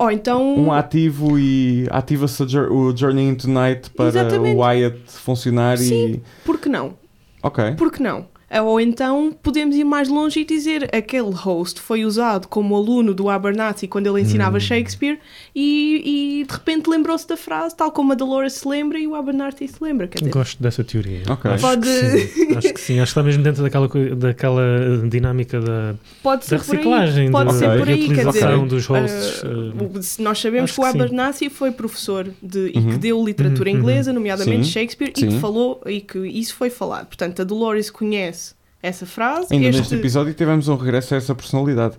[0.00, 0.56] Ou então.
[0.58, 4.56] Um ativo e ativa-se o Journey into Night para Exatamente.
[4.56, 5.84] o Wyatt funcionar e.
[5.84, 6.22] Sim.
[6.42, 6.94] Por que não?
[7.42, 7.74] Ok.
[7.74, 8.26] Por que não?
[8.64, 13.28] Ou então podemos ir mais longe e dizer aquele host foi usado como aluno do
[13.30, 14.60] Abernathy quando ele ensinava Hum.
[14.60, 15.18] Shakespeare
[15.54, 19.14] e, e de repente lembrou-se da frase, tal como a Dolores se lembra e o
[19.14, 20.08] Abernathy se lembra.
[20.08, 21.22] Quer dizer, Gosto dessa teoria.
[21.28, 21.48] Ok.
[21.50, 22.56] Acho, Pode- que sim.
[22.56, 22.94] Acho que sim.
[23.00, 24.62] Acho que está mesmo dentro daquela, daquela
[25.08, 26.76] dinâmica da, pode da ser por aí.
[26.78, 29.42] reciclagem, Pode da ser por aí, quer dizer, dos hosts.
[29.42, 30.84] Uh, nós sabemos que o.
[30.84, 32.90] Abernathy foi professor de, e Uhum.
[32.90, 33.82] que deu literatura Uhum, uhum.
[33.82, 34.72] inglesa, nomeadamente Sim.
[34.72, 35.28] Shakespeare, e Sim.
[35.28, 37.06] que falou e que isso foi falado.
[37.06, 38.39] Portanto, a Dolores conhece
[38.82, 39.46] essa frase.
[39.52, 41.96] Ainda este- neste episódio tivemos um regresso a essa personalidade.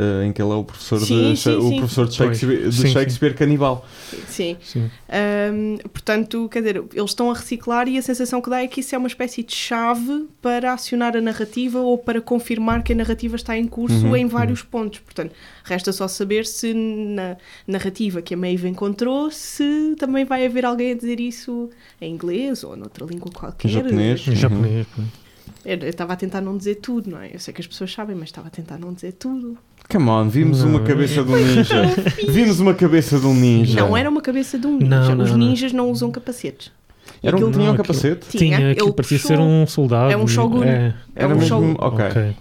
[0.00, 1.76] eh, em que ele é o professor Sim, de, sim, o sim.
[1.78, 2.14] professor de.
[2.14, 2.88] Shakespeare, de.
[2.88, 3.84] Shakespeare canibal.
[4.28, 4.56] Sim.
[4.62, 4.88] sim.
[5.08, 8.78] Ahm, portanto, quer dizer, eles estão a reciclar e a sensação que dá é que
[8.78, 12.94] isso é uma espécie de chave para acionar a narrativa ou para confirmar que a
[12.94, 15.00] narrativa está em curso Uhum, em vários pontos.
[15.00, 15.32] Portanto,
[15.64, 20.92] resta só saber se na narrativa que a Maeve encontrou, se também vai haver alguém
[20.92, 23.66] a dizer isso em inglês ou noutra língua qualquer.
[23.66, 24.24] Em japonês.
[24.28, 24.36] Em Uhum.
[24.36, 24.86] japonês.
[24.94, 25.08] pois.
[25.70, 27.30] Eu estava a tentar não dizer tudo, não é?
[27.34, 29.56] Eu sei que as pessoas sabem, mas estava a tentar não dizer tudo.
[29.90, 31.82] Come on, vimos Não, uma é- cabeça de um ninja.
[32.28, 33.80] vimos uma cabeça de um ninja.
[33.80, 34.86] Não era uma cabeça de um ninja.
[34.86, 36.70] Não, não, Os ninjas não usam capacetes.
[37.22, 38.26] Era um, tinha um capacete?
[38.36, 40.12] Tinha, ele aquilo parecia puxou- ser um soldado.
[40.12, 40.62] É um shogun.
[40.62, 41.48] É, É Era um mesmo.
[41.48, 41.74] shogun.
[41.78, 42.04] Ok.
[42.06, 42.36] ok.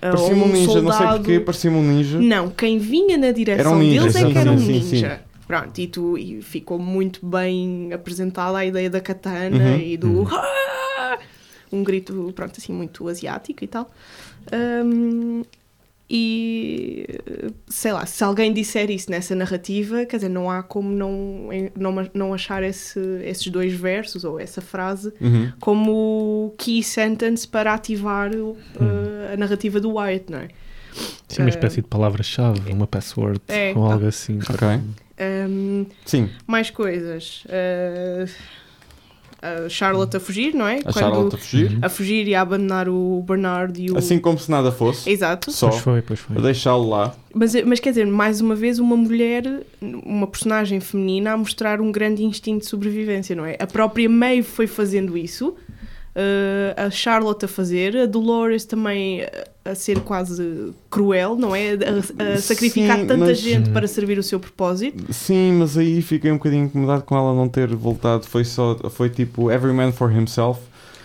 [0.00, 2.18] Parecia-me um ninja, não sei soldado- porquê, parecia-me um ninja.
[2.18, 4.64] Não, quem vinha na direção Era um ninja, deles é sim, que era um sim,
[4.82, 5.20] sim, ninja.
[5.46, 10.08] Pronto, e, tu, e ficou muito bem apresentada a ideia da katana Uhum, e do.
[10.08, 10.26] uhum.
[11.72, 13.90] Um grito, pronto, assim, muito asiático e tal.
[14.52, 15.42] Ahm,
[16.12, 17.06] e
[17.68, 22.10] sei lá, se alguém disser isso nessa narrativa, quer dizer, não há como não, não,
[22.12, 25.52] não achar esse, esses dois versos ou essa frase Uhum.
[25.60, 30.48] como key sentence para ativar o- uh, a narrativa do Wyatt, não é?
[31.28, 34.40] Sim, uma Ah, espécie de palavra-chave, uma password É, ou algo assim.
[34.40, 34.66] Ok.
[35.16, 37.44] Ahm, Sim, mais coisas.
[37.48, 38.26] Ah,
[39.42, 40.80] a Charlotte a fugir, não é?
[40.84, 41.78] a Charlotte a fugir.
[41.80, 43.96] a fugir e a abandonar o Bernard e o.
[43.96, 45.08] Assim como se nada fosse.
[45.08, 45.50] Exato.
[45.50, 45.68] Só.
[45.68, 46.36] Pois foi, pois foi.
[46.36, 47.14] A deixá-lo lá.
[47.34, 49.44] Mas, mas quer dizer, mais uma vez, uma mulher,
[49.80, 53.56] uma personagem feminina a mostrar um grande instinto de sobrevivência, não é?
[53.58, 55.54] A própria Maeve foi fazendo isso,
[56.14, 61.72] eh, a Charlotte a fazer, a Dolores também a, a ser quase cruel, não é?
[61.72, 65.12] A, a sacrificar Sim, tanta mas- gente para servir o seu propósito.
[65.12, 68.26] Sim, mas aí fiquei um bocadinho incomodado com ela não ter voltado.
[68.26, 68.76] Foi só.
[68.90, 70.60] Foi tipo every man for himself.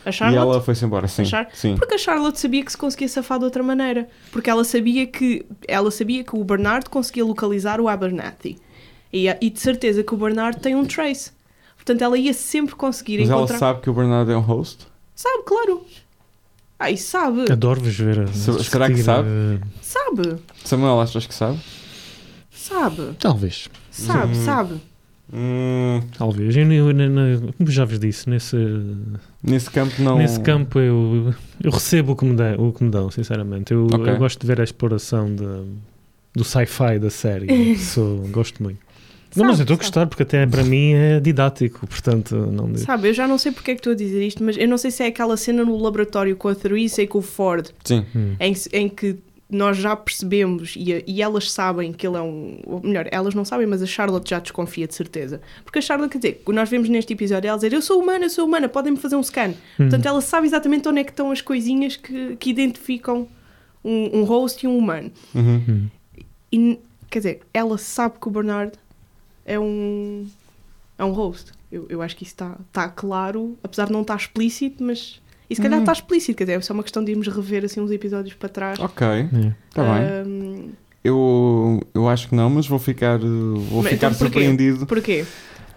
[0.06, 1.08] A E ela foi-se embora.
[1.08, 1.24] Sim.
[1.34, 1.76] A Sim.
[1.78, 4.08] Porque a Charlotte sabia que se conseguia safar de outra maneira.
[4.32, 8.58] Porque ela sabia que, ela sabia que o Bernard conseguia localizar o Abernathy.
[9.12, 11.32] E, e de certeza que o Bernard tem um trace.
[11.76, 13.58] Portanto, ela ia sempre conseguir Mas ela encontrar.
[13.58, 14.86] sabe que o Bernardo é um host?
[15.16, 15.86] Sabe, claro.
[16.90, 17.52] E sabe.
[17.52, 18.20] Adoro-vos ver.
[18.22, 19.30] a Se- será que discutir, sabe?
[19.30, 20.36] eh, Sabe.
[20.64, 21.58] Samuel, achas que sabe?
[22.52, 23.14] Sabe.
[23.20, 23.70] Talvez.
[23.92, 24.46] Sabe, Hum.
[24.46, 24.82] sabe.
[25.34, 26.56] Hum, Talvez.
[26.56, 28.56] Eu, eu- eu- eu- como já vos disse, nesse,
[29.42, 30.18] nesse campo não.
[30.18, 33.74] nesse campo eu, eu recebo o que, me dão, o que me dão, sinceramente.
[33.74, 34.08] Eu, Ok.
[34.08, 35.66] eu gosto de ver a exploração de-
[36.36, 37.48] do sci-fi da série.
[37.80, 38.85] Sou, gosto muito.
[39.36, 42.68] Não, mas eu estou a Sabe, gostar porque até para mim é didático, portanto não
[42.68, 42.78] me...
[42.78, 44.78] Sabe, eu já não sei porque é que estou a dizer isto, mas eu não
[44.78, 48.06] sei se é aquela cena no laboratório com a Theresa e com o Ford, Sim.
[48.16, 48.36] Hum.
[48.40, 49.18] em, em que
[49.50, 52.60] nós já percebemos e, e elas sabem que ele é um.
[52.66, 55.40] Ou melhor, elas não sabem, mas a Charlotte já desconfia de certeza.
[55.64, 58.30] Porque a Charlotte, quer dizer, nós vemos neste episódio ela dizer: Eu sou humana, eu
[58.30, 59.50] sou humana, podem-me fazer um scan.
[59.50, 59.54] Hum.
[59.78, 63.28] Portanto, ela sabe exatamente onde é que estão as coisinhas que, que identificam
[63.84, 65.12] um, um host e um humano.
[65.34, 65.62] Uhum.
[65.70, 65.88] Hum.
[66.52, 68.74] E, quer dizer, ela sabe que o Bernard
[69.46, 70.26] é um,
[70.98, 71.52] é um host.
[71.72, 75.22] Eu, eu acho que isso está tá claro, apesar de não estar explícito, mas.
[75.50, 75.84] E se calhar Hum.
[75.84, 78.50] está explícito, quer dizer, é só uma questão de irmos rever assim uns episódios para
[78.50, 78.80] trás.
[78.80, 79.54] Ok, É.
[79.70, 80.72] está bem.
[81.04, 84.24] Eu, eu acho que não, mas vou ficar, vou Mas ficar então porquê?
[84.40, 84.86] surpreendido.
[84.88, 85.24] porquê?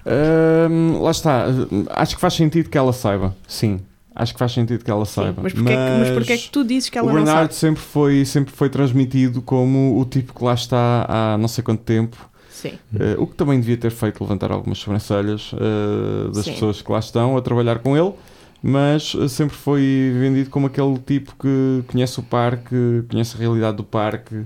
[0.07, 1.45] Ahm, lá está.
[1.91, 3.37] Acho que faz sentido que ela saiba.
[3.47, 3.81] Sim.
[4.15, 5.43] Acho que faz sentido que ela Sim, saiba.
[5.43, 7.53] mas porquê, é que- mas porquê é que tu dizes que ela o não Bernardo
[7.53, 7.55] sabe?
[7.55, 11.83] sempre foi, sempre foi transmitido como o tipo que lá está há não sei quanto
[11.83, 12.17] tempo.
[12.59, 12.73] Sim.
[12.99, 16.53] Eh, o que também devia ter feito levantar algumas sobrancelhas eh, das Sim.
[16.53, 18.12] pessoas que lá estão a trabalhar com ele,
[18.61, 23.77] mas eh, sempre foi vendido como aquele tipo que conhece o parque, conhece a realidade
[23.77, 24.42] do parque.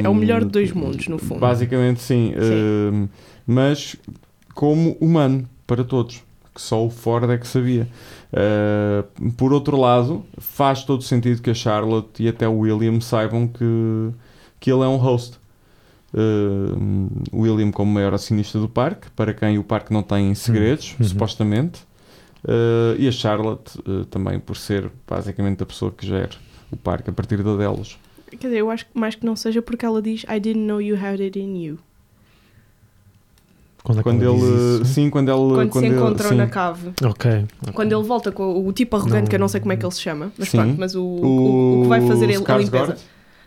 [0.00, 1.40] É o melhor de dois mundos, no fundo.
[1.40, 2.32] Basicamente, sim.
[2.36, 3.08] eh,
[3.44, 3.96] mas
[4.54, 6.22] como humano para todos,
[6.54, 7.88] que só o Ford é que sabia.
[9.36, 14.10] Por outro lado, faz todo sentido que a Charlotte e até o William saibam que,
[14.60, 15.39] que ele é um host.
[16.12, 21.06] Uh, William como maior acionista do parque, para quem o parque não tem segredos, Uhum.
[21.06, 21.88] supostamente,
[22.42, 26.30] Uh, e a Charlotte uh, também por ser basicamente a pessoa que gera
[26.72, 27.98] o parque a partir da delas.
[28.30, 30.80] Quer dizer, eu acho que mais que não seja porque ela diz I didn't know
[30.80, 31.78] you had it in you.
[33.82, 36.34] Quando, é Quando ele, sim, quando ele, Quando, se ele- encontram sim.
[36.36, 36.88] na cave.
[37.04, 37.30] Ok.
[37.62, 37.72] ok.
[37.74, 39.76] Quando ele volta com o, o tipo arrogante, Não- que eu não sei como é
[39.76, 40.58] que ele se chama, mas Sim.
[40.58, 42.96] pronto, mas o, o, o que vai fazer a, a limpeza.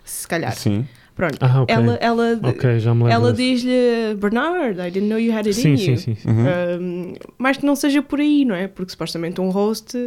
[0.04, 0.56] Se calhar.
[0.56, 0.86] Sim.
[1.18, 1.38] Lembro.
[1.42, 1.76] Ah, ok.
[1.76, 3.14] Ela, ela, Ok, já me lembro.
[3.14, 5.98] ela diz-lhe Bernard, I didn't know you had it Sim, in sim, you.
[5.98, 6.16] sim.
[6.16, 6.30] sim.
[6.30, 6.46] Uhum.
[6.82, 8.68] Um, mas que não seja por aí, não é?
[8.68, 9.98] Porque supostamente um host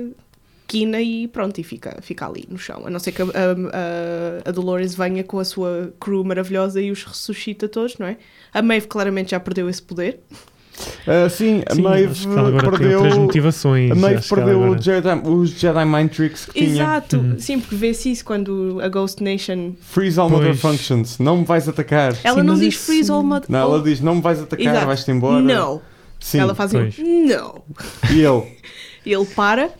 [0.66, 2.83] quina e pronto, e fica, fica ali no chão.
[2.87, 6.90] A não ser que a, a, a Dolores venha com a sua crew maravilhosa e
[6.90, 8.16] os ressuscita todos, não é?
[8.53, 10.19] A Maeve claramente já perdeu esse poder.
[11.07, 12.99] Uh, sim, a Sim, Maeve acho que ela agora tem perdeu.
[12.99, 13.91] outras motivações.
[13.91, 16.71] A Maeve perdeu agora- o Jedi- os Jedi Mind Tricks que tinha.
[16.83, 17.39] Exato, Uhum.
[17.39, 19.73] sim, porque vê-se isso quando a Ghost Nation.
[19.81, 20.61] Freeze all mother Pois.
[20.61, 21.19] functions.
[21.19, 22.15] Não me vais atacar.
[22.23, 23.45] Ela Sim, não diz isso- freeze all mud.
[23.49, 24.87] Não, ela diz: Não me vais atacar, Exato.
[24.87, 25.41] vais-te embora.
[25.41, 25.81] Não.
[26.21, 26.41] Sim.
[26.41, 26.81] Ela faz um
[27.27, 27.62] não.
[28.11, 28.43] E ele?
[29.05, 29.71] E ele para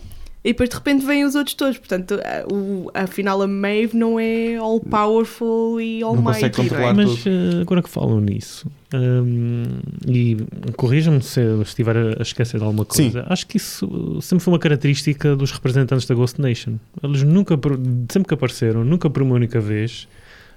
[0.47, 1.77] e depois de repente vêm os outros todos.
[1.77, 6.69] Portanto, a- o, afinal a Maeve não é all powerful e consegue não é?
[6.69, 6.95] controlar.
[6.95, 7.31] Mas tudo.
[7.59, 9.65] eh, agora que falam nisso, hum,
[10.07, 10.37] e
[10.77, 14.53] corrijam-me se eu estiver a a esquecer de alguma coisa, acho que isso sempre foi
[14.55, 16.75] uma característica dos representantes da Ghost Nation.
[17.03, 17.79] Eles nunca, por-
[18.11, 20.07] sempre que apareceram, nunca por uma única vez,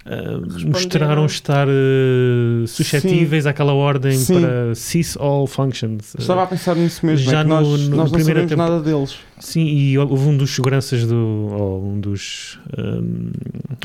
[0.06, 4.40] ah, mostraram estar eh, suscetíveis àquela ordem Sim.
[4.40, 6.14] para cease all functions.
[6.18, 7.30] Estava a pensar nisso mesmo.
[7.30, 9.18] Já é que nós, no- no- nós no não sabemos tempo- nada deles.
[9.38, 11.14] Sim, e houve um dos seguranças do.
[11.16, 12.58] ou um dos.
[12.78, 13.30] hum,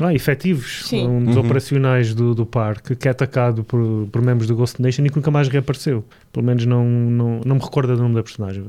[0.02, 1.06] ah, efetivos, Sim.
[1.06, 1.42] um dos Uhum.
[1.44, 5.16] operacionais do, do parque, que é atacado por, por membros do Ghost Nation e que
[5.16, 6.04] nunca mais reapareceu.
[6.32, 8.62] Pelo menos não, não, não me recordo do nome da personagem.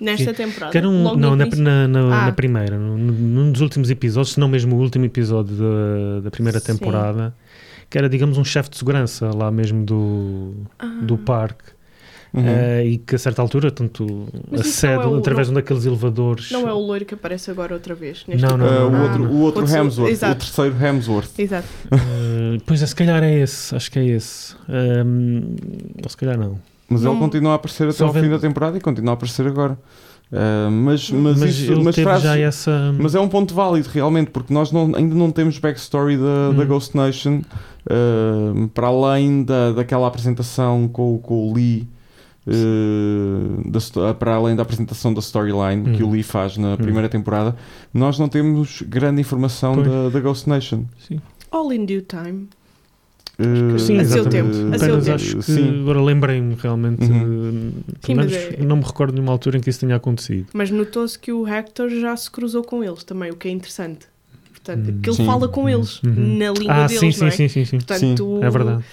[0.00, 0.72] Nesta temporada.
[0.72, 2.26] Que era um, logo não, na, na, na- Ah.
[2.26, 6.30] na primeira, num, num dos últimos episódios, se não mesmo o último episódio da, da
[6.30, 6.76] primeira Sim.
[6.76, 7.34] temporada,
[7.88, 10.86] que era, digamos, um chefe de segurança lá mesmo do, Ah.
[11.02, 11.74] do parque.
[12.34, 12.42] Uhum.
[12.44, 15.86] eh, e que a certa altura, tanto acede não é o- através de um daqueles
[15.86, 16.50] elevadores.
[16.50, 18.24] Não é o loiro que aparece agora outra vez.
[18.28, 20.44] neste Não, não, Uh, o não, outro, o outro Outro- Hemsworth, o exato.
[20.44, 21.38] terceiro Hemsworth.
[21.38, 21.68] Exato.
[21.92, 24.54] Eh, pois é, se calhar é esse, acho que é esse.
[24.68, 25.56] Ehm,
[26.02, 26.58] ou se calhar não.
[26.88, 29.14] Mas Não- ele continua a aparecer até Só ao fim da temporada e continua a
[29.14, 29.78] aparecer agora.
[30.32, 32.92] Uh, mas, mas, Mas, isso, mas teve traz- já essa.
[32.98, 36.62] Mas é um ponto válido, realmente, porque nós não- ainda não temos backstory da, da
[36.64, 36.66] Hum.
[36.66, 37.42] Ghost Nation,
[37.88, 41.86] uh, para além da, daquela apresentação com, com o Lee,
[42.46, 45.92] uh, da para além da apresentação da storyline Hum.
[45.94, 47.54] que o Lee faz na primeira temporada,
[47.92, 50.84] nós não temos grande informação da, da Ghost Nation.
[51.06, 51.20] Sim,
[51.52, 52.48] All in due time.
[53.38, 54.30] Uh, Sim, A seu exatamente.
[54.30, 55.14] tempo, a seu Apenas tempo.
[55.16, 55.80] acho que Sim.
[55.82, 57.04] agora lembrei-me realmente.
[57.04, 57.72] Uhum.
[57.86, 60.46] eh, Sim, menos é- não me recordo de uma altura em que isso tenha acontecido.
[60.54, 64.06] Mas notou-se que o Hector já se cruzou com eles também, o que é interessante.
[64.50, 65.00] Portanto, Hum.
[65.02, 65.26] que ele Sim.
[65.26, 66.38] fala com eles Uhum.
[66.38, 67.30] na língua Ah, deles, sim, não sim, é?
[67.30, 67.76] sim, sim, sim.
[67.76, 68.84] Portanto, É verdade.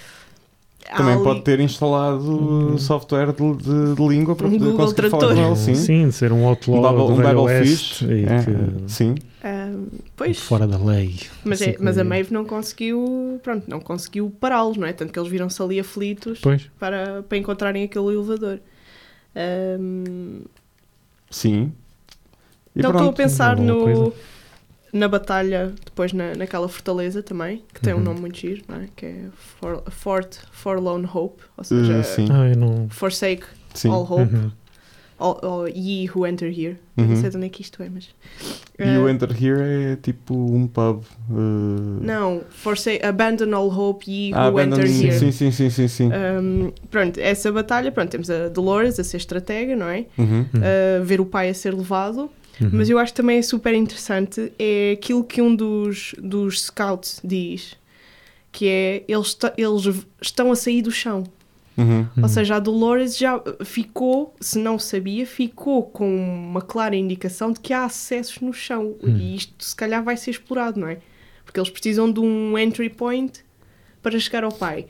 [0.96, 2.30] Também pode ter instalado
[2.74, 2.78] Hum.
[2.78, 5.44] software de, de- de língua para Um poder Google conseguir falar Tradutor.
[5.44, 5.74] com ele, sim.
[5.74, 7.12] Sim, de ser um outlaw Um double, do
[7.42, 9.14] um É, que- sim.
[9.42, 11.18] Ah, e pois, fora da lei.
[11.44, 14.92] mas, Assim é, mas a Maeve não conseguiu, pronto, não conseguiu pará-los, não é?
[14.92, 16.70] Tanto que eles viram-se ali aflitos Pois.
[16.78, 18.58] para, para encontrarem aquele elevador.
[19.34, 20.42] Ahm,
[21.30, 21.72] Sim.
[22.76, 24.12] E não estou a pensar boa no, coisa.
[24.94, 28.02] Na batalha, depois na, naquela fortaleza também, que tem um Uhum.
[28.04, 28.88] nome muito giro, não é?
[28.94, 29.16] Que é
[29.60, 32.88] For, Fort Forlorn Hope, ou seja, Uh, sim, Ah, não.
[32.88, 33.88] Forsake sim.
[33.90, 34.50] all hope, Uhum.
[35.18, 36.76] all, all ye who enter here.
[36.96, 37.06] Uhum.
[37.08, 38.08] Não sei de onde é que isto é, mas...
[38.78, 39.60] E o Ah, Enter Here
[39.92, 41.02] é tipo um pub.
[41.30, 41.34] uh,
[42.00, 45.18] Não, forsake, abandon all hope, ye who ah, Abandon- enter here.
[45.18, 46.10] Sim, sim, sim, sim, sim.
[46.12, 50.06] Um, pronto, essa batalha, pronto, temos a Dolores a ser estratega, não é?
[50.18, 50.44] Uhum.
[51.04, 52.30] Ver o pai a ser levado.
[52.60, 52.70] Uhum.
[52.72, 57.20] Mas eu acho que também é super interessante é aquilo que um dos, dos scouts
[57.24, 57.76] diz,
[58.52, 61.24] que é eles, eles estão a sair do chão.
[61.76, 62.06] Uhum.
[62.22, 67.58] Ou seja, a Dolores já ficou, se não sabia, ficou com uma clara indicação de
[67.58, 68.94] que há acessos no chão.
[69.02, 69.16] Hum.
[69.16, 70.98] E isto se calhar vai ser explorado, não é?
[71.44, 73.44] Porque eles precisam de um entry point
[74.00, 74.86] para chegar ao pai.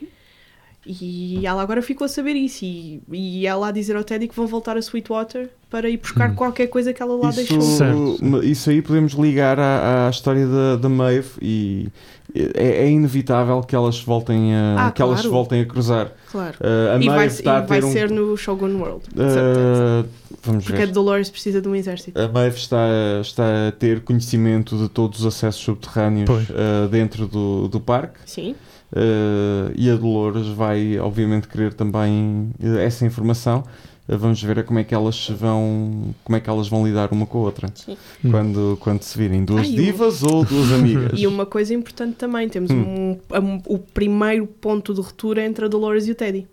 [0.85, 2.63] E ela agora ficou a saber isso.
[2.63, 6.31] E, e ela a dizer ao Teddy que vão voltar a Sweetwater para ir buscar
[6.31, 6.35] Hum.
[6.35, 7.57] qualquer coisa que ela lá deixou.
[7.57, 8.43] Isso, Certo.
[8.45, 11.89] isso aí podemos ligar à, à história da, da Maeve e
[12.33, 15.31] é, é inevitável que elas voltem a, Ah, que elas claro.
[15.31, 16.11] voltem a cruzar.
[16.31, 16.55] Claro.
[16.61, 17.91] Uh, a E vai, Maeve e está a vai ter um.
[17.91, 20.05] ser no Shogun World, de certeza.
[20.05, 20.93] uh, vamos Porque a ver.
[20.93, 22.17] Dolores precisa de um exército.
[22.17, 22.87] A Maeve está,
[23.21, 28.19] está a ter conhecimento de todos os acessos subterrâneos uh, dentro do, do parque.
[28.25, 28.55] Sim.
[28.93, 32.51] Uh, e a Dolores vai, obviamente, querer também
[32.81, 33.65] essa informação.
[34.07, 37.25] Uh, vamos ver como é que elas vão, como é que elas vão lidar uma
[37.25, 37.97] com a outra Sim.
[38.23, 38.31] Hum.
[38.31, 41.19] quando, quando se virem duas Ai, divas ou duas amigas.
[41.19, 43.17] E uma coisa importante também, temos Hum.
[43.31, 46.47] um, um- o primeiro ponto de ruptura entre a Dolores e o Teddy.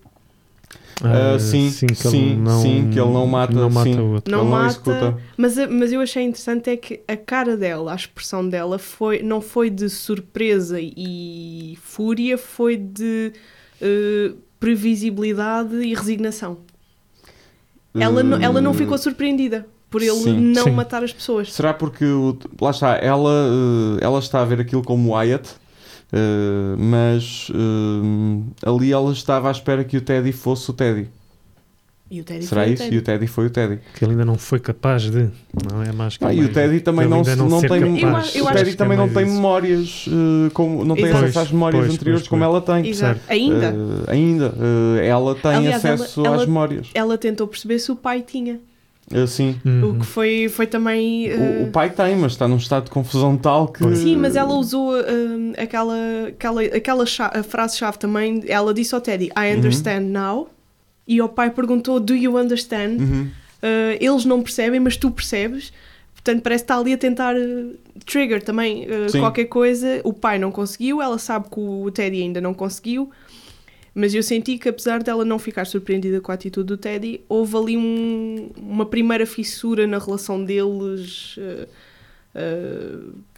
[1.04, 3.98] Ah, Ah, sim, que ele sim, sim, que ele não mata, não mata sim.
[3.98, 4.30] o outro.
[4.30, 5.18] Não Ele não mata, executa.
[5.36, 9.20] mas, a- mas eu achei interessante é que a cara dela, a expressão dela, foi,
[9.22, 13.32] não foi de surpresa e fúria, foi de
[13.80, 16.58] eh, previsibilidade e resignação.
[17.94, 20.40] Ela, não- ela não ficou surpreendida por ele Sim.
[20.40, 20.70] não Sim.
[20.70, 21.52] matar as pessoas.
[21.52, 25.50] Será porque o- lá está, ela, eh, ela está a ver aquilo como Wyatt,
[26.12, 31.08] eh, mas eh, ali ela estava à espera que o Teddy fosse o Teddy.
[32.14, 32.82] E o Teddy Será foi o isso?
[32.82, 32.94] Teddy.
[32.94, 33.78] E o Teddy foi o Teddy.
[33.94, 35.30] Que ele ainda não foi capaz de.
[35.72, 37.96] Não é mais que Ah, e o Teddy também não, não não tem.
[38.00, 38.34] capaz.
[38.34, 39.34] Eu eu o Teddy também é não tem isso.
[39.34, 42.86] memórias, eh, como, não tem acesso às memórias Pois, anteriores pois, como ela tem.
[42.86, 43.18] Exato.
[43.30, 43.74] Ainda.
[44.08, 44.54] Eh, ainda.
[45.00, 46.88] Eh, ela tem Aliás, ela- acesso ela- às memórias.
[46.92, 48.60] Ela tentou perceber se o pai tinha.
[49.26, 49.56] Sim.
[49.64, 49.90] Uhum.
[49.90, 51.28] O que foi, foi também.
[51.28, 53.96] O, eh, o pai tem, mas está num estado de confusão tal que.
[53.96, 54.92] Sim, mas ela usou
[55.56, 55.96] aquela,
[56.28, 57.04] aquela, aquela
[57.48, 58.42] frase-chave também.
[58.46, 60.48] Ela disse ao Teddy, I understand now.
[61.14, 63.00] E ao pai perguntou, Do you understand?
[63.02, 63.30] Uhum.
[63.62, 65.72] Uh, eles não percebem, mas tu percebes.
[66.14, 70.00] Portanto, parece que está ali a tentar uh, trigger também uh, qualquer coisa.
[70.04, 73.10] O pai não conseguiu, ela sabe que o Teddy ainda não conseguiu.
[73.94, 77.56] Mas eu senti que, apesar dela não ficar surpreendida com a atitude do Teddy, houve
[77.56, 81.36] ali um- uma primeira fissura na relação deles.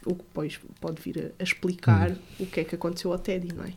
[0.05, 3.53] o que depois pode vir a, a explicar o que é que aconteceu ao Teddy,
[3.53, 3.73] não é?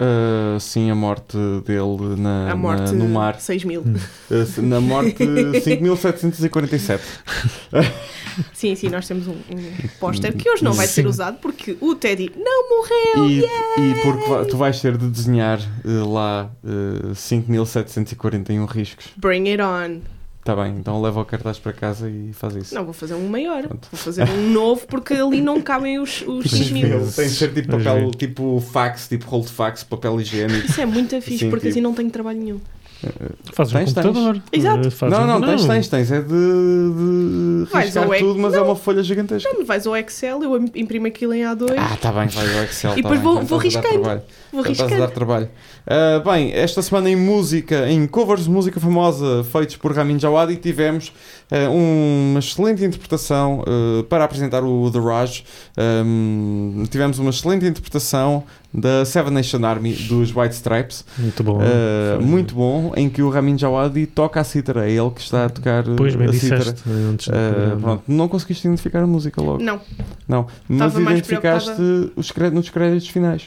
[0.00, 3.38] Uh, sim, a morte dele na, A morte na- no mar.
[3.40, 3.82] 6 mil.
[3.82, 3.94] Hum.
[4.30, 5.14] Uh, na morte
[5.62, 7.02] 5747.
[8.52, 11.08] Sim, sim, nós temos um, um póster que hoje não vai ser Sim.
[11.08, 13.30] usado porque o Teddy não morreu.
[13.30, 19.06] E, e porque tu vais ter de desenhar uh, lá uh, 5741 riscos.
[19.16, 20.00] Bring it on.
[20.44, 22.74] Está bem, então leva o cartaz para casa e faz isso.
[22.74, 23.62] Não, vou fazer um maior.
[23.62, 23.88] Pronto.
[23.90, 26.86] Vou fazer um novo porque ali não cabem os, os 6 mil.
[27.12, 30.66] Tem de ser tipo papel, tipo fax, tipo rolo de fax, papel higiênico.
[30.66, 32.60] Isso é muito fixe Sim, porque tipo- assim não tenho trabalho nenhum.
[33.52, 34.04] Faz um Tens, tens.
[34.06, 34.42] computador.
[34.52, 34.88] Exato.
[34.88, 36.10] eh, faz não, um- não, tens, tens, tens.
[36.12, 39.48] É de, de Vais riscar tudo, mas é uma folha gigantesca.
[39.52, 42.92] Não, vais ao Excel, eu imprimo aquilo em A2, Ah, tá bem, vai ao Excel.
[42.98, 44.22] E tá depois bem, vou- já vou riscando.
[44.52, 45.12] vou Já estás a dar riscando.
[45.12, 45.48] trabalho.
[45.86, 50.56] Ah, bem, esta semana em música, em covers de música famosa feitos por Ramin Djawadi,
[50.56, 51.12] tivemos
[51.50, 55.42] ah, uma excelente interpretação ah, para apresentar o The Raj.
[55.76, 58.44] Ahm, tivemos uma excelente interpretação
[58.74, 61.04] da Seven Nation Army dos White Stripes.
[61.16, 61.60] Muito bom.
[61.60, 64.88] Foi- muito bom, em que o Ramin Djawadi toca a cítara.
[64.88, 66.58] É ele que está a tocar Pois bem a cítara.
[66.60, 67.80] disseste antes programa.
[67.80, 69.62] pronto, não conseguiste identificar a música logo.
[69.62, 69.80] Não,
[70.28, 71.70] Não, mas Estava identificaste
[72.16, 73.44] os cre- nos créditos finais.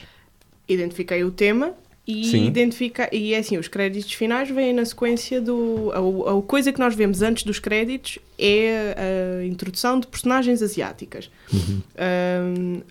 [0.70, 1.72] identifiquei o tema
[2.08, 2.46] e Sim.
[2.48, 6.80] identifica e é assim, os créditos finais vêm na sequência do a, a coisa que
[6.80, 8.96] nós vemos antes dos créditos é
[9.42, 11.30] a introdução de personagens asiáticas.
[11.52, 11.82] Uhum.
[11.98, 12.82] Ahm,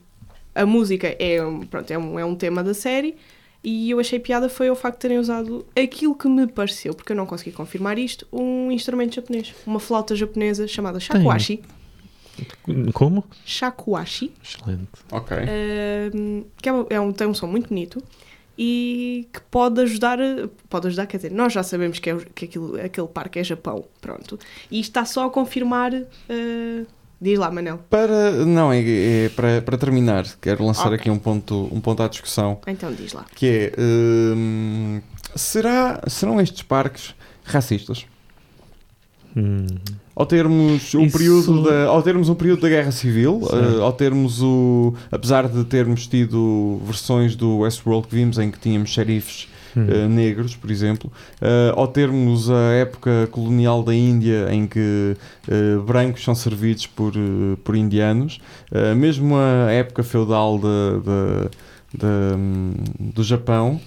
[0.57, 3.15] a música é, um- pronto, é, um, é um tema da série
[3.63, 7.13] e eu achei piada foi o facto de terem usado aquilo que me pareceu, porque
[7.13, 11.63] eu não consegui confirmar isto, um instrumento japonês, uma flauta japonesa chamada shakuhachi.
[12.93, 13.25] Como?
[13.45, 14.33] Shakuhachi.
[14.43, 14.89] Excelente.
[15.11, 15.37] Ok.
[15.37, 18.03] Ahm, que é um, é um- tem um som muito bonito
[18.59, 20.19] e que pode ajudar,
[20.69, 23.85] pode ajudar, quer dizer, nós já sabemos que, é, que aquilo, aquele parque é Japão,
[24.01, 24.39] pronto.
[24.71, 26.85] E isto está só a confirmar, ah,
[27.21, 27.79] diz lá, Manel.
[27.91, 30.97] Para, não, é, é para, para terminar, quero lançar Ok.
[30.99, 33.25] aqui um ponto, um ponto à discussão, Então diz lá.
[33.35, 35.01] que é, hum,
[35.35, 37.15] será, serão estes parques
[37.45, 38.07] racistas?
[39.37, 39.67] Hum.
[40.15, 43.93] Ao termos, um Isso- período da, ao termos um período da Guerra Civil, eh, ao
[43.93, 44.95] termos o...
[45.13, 49.47] Apesar de termos tido versões do Westworld que vimos em que tínhamos xerifes
[49.77, 49.87] Hum.
[49.89, 55.17] eh, negros, por exemplo, eh, ao termos a época colonial da Índia em que
[55.49, 57.13] eh, brancos são servidos por,
[57.63, 58.41] por indianos,
[58.97, 61.51] mesmo a época feudal de, de-
[61.99, 62.07] de,
[62.37, 62.75] hum,
[63.15, 63.81] do Japão,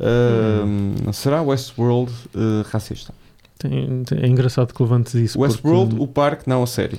[0.00, 2.12] eh, será Westworld
[2.70, 3.12] racista?
[3.64, 5.38] É engraçado que levantes isso.
[5.40, 6.98] Westworld, porque, o parque, não a série.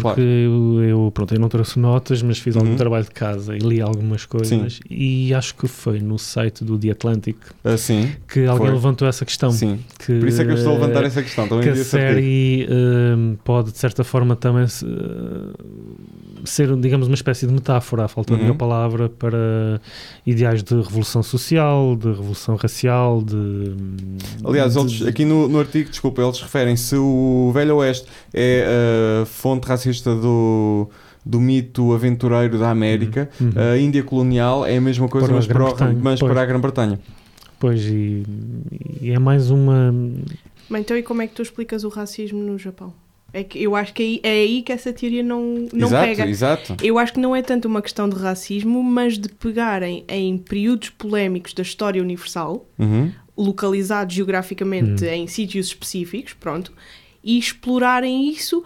[0.00, 0.82] Porque claro.
[0.84, 2.76] eu, pronto, eu não trouxe notas, mas fiz algum Uhum.
[2.76, 4.80] trabalho de casa e li algumas coisas.
[4.90, 8.74] E acho que foi no site do The Atlantic Ah, sim, que alguém Foi.
[8.76, 9.50] levantou essa questão.
[9.50, 9.78] sim.
[9.98, 11.48] Que, Por isso é que eu estou a levantar essa questão.
[11.48, 15.54] Também que a série hum, pode, de certa forma, também se- uh,
[16.44, 18.46] ser, digamos, uma espécie de metáfora, à falta de Uhum.
[18.46, 19.80] melhor palavra, para
[20.24, 23.74] ideais de revolução social, de revolução racial, de...
[24.44, 29.26] Aliás, de- eles, aqui no, no artigo, desculpa, eles referem-se o Velho Oeste é a
[29.26, 30.88] fonte racista do,
[31.24, 33.30] do mito aventureiro da América.
[33.40, 33.50] Uhum.
[33.72, 36.32] A Índia colonial é a mesma coisa, Para a mas, para, o- Grã-Bretanha, mas pois.
[36.32, 37.00] para a Grã-Bretanha.
[37.58, 38.22] Pois, e,
[39.00, 39.94] e é mais uma...
[40.68, 42.92] Mas então, e como é que tu explicas o racismo no Japão?
[43.32, 46.26] É que eu acho que aí- é aí que essa teoria não, não exato, pega.
[46.26, 46.76] exato.
[46.82, 50.90] Eu acho que não é tanto uma questão de racismo, mas de pegarem em períodos
[50.90, 53.10] polémicos da história universal, Uhum.
[53.36, 55.08] localizados geograficamente Hum.
[55.08, 56.72] em sítios específicos, pronto,
[57.22, 58.62] e explorarem isso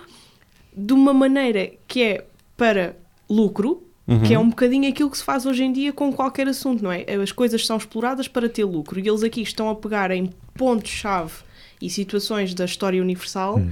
[0.76, 2.24] de uma maneira que é
[2.56, 2.96] para
[3.28, 4.22] lucro, Uhum.
[4.22, 6.90] que é um bocadinho aquilo que se faz hoje em dia com qualquer assunto, não
[6.90, 7.04] é?
[7.22, 11.32] As coisas são exploradas para ter lucro e eles aqui estão a pegar em pontos-chave
[11.80, 13.70] e situações da história universal Hum.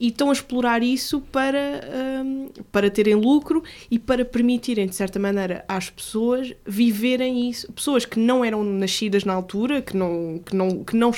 [0.00, 1.80] E estão a explorar isso para,
[2.24, 7.72] hum, para terem lucro e para permitirem, de certa maneira, às pessoas viverem isso.
[7.72, 11.10] Pessoas que não eram nascidas na altura, que não, que não, que não,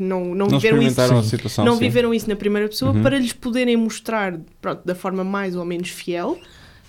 [0.00, 1.64] não, não Não viveram isso situação.
[1.64, 1.80] não sim.
[1.80, 3.02] viveram isso na primeira pessoa Uhum.
[3.02, 6.38] para lhes poderem mostrar pronto, da forma mais ou menos fiel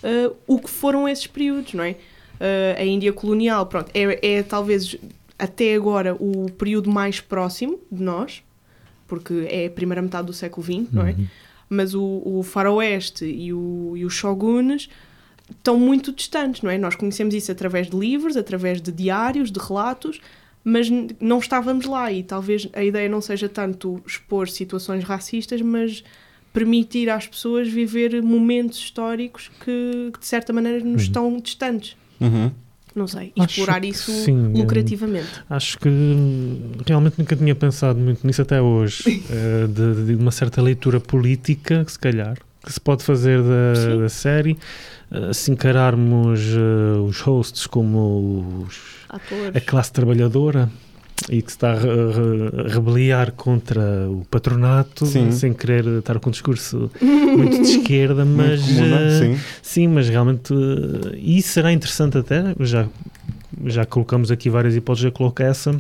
[0.04, 1.92] uh, o que foram esses períodos, não é?
[1.92, 4.96] Uh, a Índia colonial, pronto, é, é talvez
[5.38, 8.42] até agora o período mais próximo de nós,
[9.08, 11.12] porque é a primeira metade do século XX, não é?
[11.12, 11.28] Uhum.
[11.70, 14.90] Mas o, o faroeste e, o, e os shoguns
[15.50, 16.78] estão muito distantes, não é?
[16.78, 20.20] Nós conhecemos isso através de livros, através de diários, de relatos,
[20.64, 20.88] mas
[21.20, 26.04] não estávamos lá e talvez a ideia não seja tanto expor situações racistas, mas
[26.52, 30.98] permitir às pessoas viver momentos históricos que, que, de certa maneira nos Uhum.
[30.98, 31.98] estão distantes.
[32.20, 32.52] Uhum.
[32.96, 35.28] Não sei, Acho explorar que isso sim, lucrativamente.
[35.50, 40.32] Acho que hum, realmente nunca tinha pensado muito nisso até hoje, eh, de, de uma
[40.32, 44.58] certa leitura política, se calhar, que se pode fazer da, da série,
[45.12, 48.96] eh, se encararmos eh, os hosts como os-
[49.54, 50.70] a classe trabalhadora
[51.30, 55.32] e que está a, re- a rebeliar contra o patronato, Sim.
[55.32, 58.82] sem querer estar com um discurso muito de esquerda, mas é?
[58.82, 59.40] eh, Sim.
[59.62, 62.88] Sim, mas realmente eh, e será interessante até, já,
[63.66, 65.80] já colocamos aqui várias hipóteses, já coloco essa,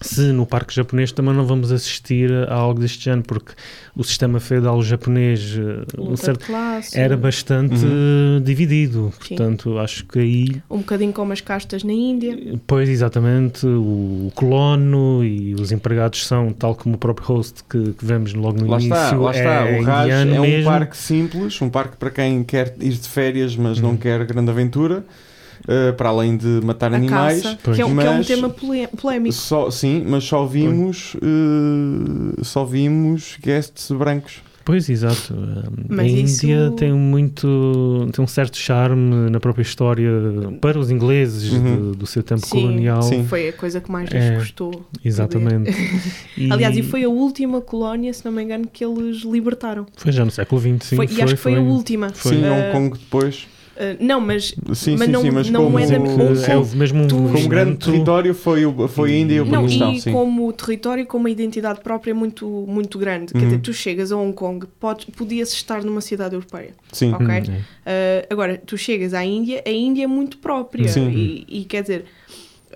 [0.00, 3.52] se no parque japonês também não vamos assistir a algo deste género, porque
[3.96, 6.46] o sistema feudal japonês eh, um certo-
[6.94, 8.36] era bastante Uhum.
[8.38, 9.12] eh, dividido.
[9.20, 9.36] Sim.
[9.36, 12.58] Portanto, acho que aí, um bocadinho como as castas na Índia.
[12.66, 18.04] pois exatamente, o colono e os empregados são, tal como o próprio host que, que
[18.04, 19.50] vemos logo no Lá início, está, lá está.
[19.68, 20.70] é o Raj é um mesmo.
[20.70, 23.96] parque simples, um parque para quem quer ir de férias, mas não Uhum.
[23.96, 25.04] quer grande aventura,
[25.64, 27.42] uh, para além de matar A animais.
[27.42, 29.34] caça, que é, um, que é um tema polé- polémico.
[29.34, 34.40] Só, sim, mas só vimos uh, só vimos guests brancos.
[34.64, 35.32] Pois, exato.
[35.32, 40.10] Um, Mas a isso- Índia tem muito, tem um certo charme na própria história
[40.60, 41.76] para os ingleses Uhum.
[41.76, 42.50] do, do seu tempo Sim.
[42.50, 43.00] colonial.
[43.00, 43.24] Sim.
[43.24, 44.84] Foi a coisa que mais lhes É, gostou.
[45.02, 45.70] Exatamente.
[46.36, 49.86] E- Aliás, e foi a última colónia, se não me engano, que eles libertaram.
[49.96, 50.96] Foi já no século XX, sim.
[50.96, 52.10] Foi- e acho que foi, a última.
[52.10, 52.32] Foi.
[52.36, 53.46] Sim, Uh, Hong Kong depois.
[53.78, 56.66] Uh, não, mas Sim, mas sim, não- sim, mas não como, é da- é o
[56.76, 59.92] mesmo tu- como grande movimento- território foi, o- foi a Índia e o não, Paquistão,
[59.92, 60.12] e sim.
[60.12, 63.32] como território, com uma identidade própria muito, muito grande.
[63.32, 63.44] Quer Uhum.
[63.46, 66.70] dizer, tu chegas a Hong Kong, podes, podias estar numa cidade europeia.
[66.92, 67.12] Sim.
[67.12, 67.26] Ok.
[67.26, 67.30] Hum,
[67.86, 68.22] é.
[68.28, 70.88] Uh, agora, tu chegas à Índia, a Índia é muito própria.
[70.88, 71.08] Sim.
[71.10, 72.04] E, e quer dizer,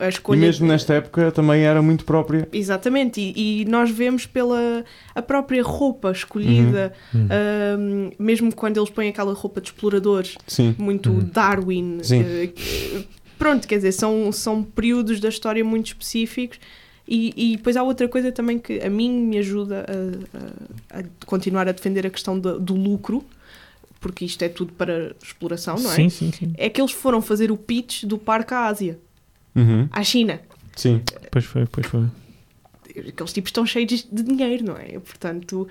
[0.01, 0.41] a E escolha.
[0.41, 2.49] mesmo nesta época também era muito própria.
[2.53, 4.85] Exatamente, e, e nós vemos pela
[5.15, 7.29] a própria roupa escolhida, Hum.
[7.79, 10.75] um, mesmo quando eles põem aquela roupa de exploradores, Sim.
[10.79, 11.29] muito Uhum.
[11.33, 11.99] Darwin.
[12.03, 12.23] Sim.
[12.55, 13.07] que-
[13.39, 16.59] pronto, quer dizer, são, são períodos da história muito específicos.
[17.09, 19.85] E, e depois há outra coisa também que a mim me ajuda
[20.93, 23.25] a, a- a continuar a defender a questão do, do lucro,
[24.01, 25.95] porque isto é tudo para exploração, não é?
[25.97, 26.53] Sim, sim, sim.
[26.57, 28.99] É que eles foram fazer o pitch do parque à Ásia,
[29.55, 29.89] Uhum.
[29.93, 30.41] à China.
[30.77, 31.03] Sim.
[31.31, 32.05] Pois foi, pois foi.
[33.09, 34.99] aqueles tipos estão cheios de dinheiro, não é?
[34.99, 35.69] Portanto,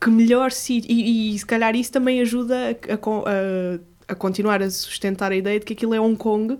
[0.00, 0.90] que melhor sítio.
[0.90, 2.54] E, e se calhar isso também ajuda
[2.88, 6.58] a, a a- continuar a sustentar a ideia de que aquilo é Hong Kong,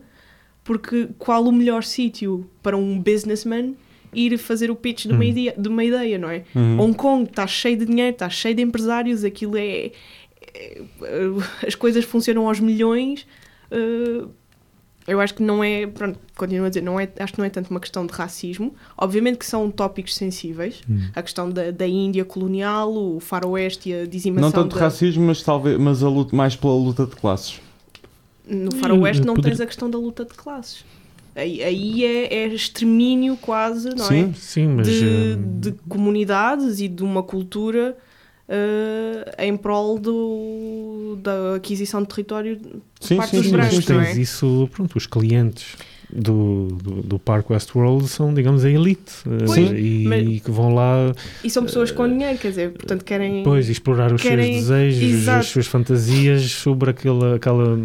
[0.65, 3.75] porque qual o melhor sítio para um businessman
[4.15, 5.29] ir fazer o pitch de uma, Hum.
[5.29, 6.45] ideia, de uma ideia, não é?
[6.55, 6.81] Uhum.
[6.81, 9.91] Hong Kong está cheio de dinheiro, está cheio de empresários, aquilo é.
[10.55, 10.81] é-
[11.67, 13.27] as coisas funcionam aos milhões.
[13.71, 14.25] eh,
[15.07, 17.51] eu acho que não é, pronto, continuo a dizer, não é, acho que não é
[17.51, 18.75] tanto uma questão de racismo.
[18.97, 20.81] Obviamente que são tópicos sensíveis.
[20.89, 21.09] Hum.
[21.15, 25.25] A questão da, da Índia colonial, o faroeste e a dizimação Não tanto da- racismo,
[25.27, 27.61] mas talvez mas a luta, mais pela luta de classes.
[28.47, 30.85] No faroeste Eu não poderia- tens a questão da luta de classes.
[31.37, 34.09] Aí, aí é, é extermínio quase, não é?
[34.09, 34.35] Sim.
[34.35, 34.87] Sim, mas.
[34.87, 37.97] de, eh, de comunidades e de uma cultura
[38.49, 42.61] eh, em prol do, da aquisição de território
[43.01, 44.05] Sim, parte sim, dos brancos, sim, é?
[44.05, 45.77] tens isso, pronto, os clientes
[46.15, 49.13] do, do, do Parque Westworld são, digamos, a elite.
[49.27, 51.13] eh, Pois, e mas- que vão lá,
[51.43, 53.43] E são pessoas com dinheiro, quer dizer, portanto querem.
[53.43, 55.41] pois, explorar os querem- seus desejos, Exato.
[55.41, 57.79] as suas fantasias sobre aquela, aquela,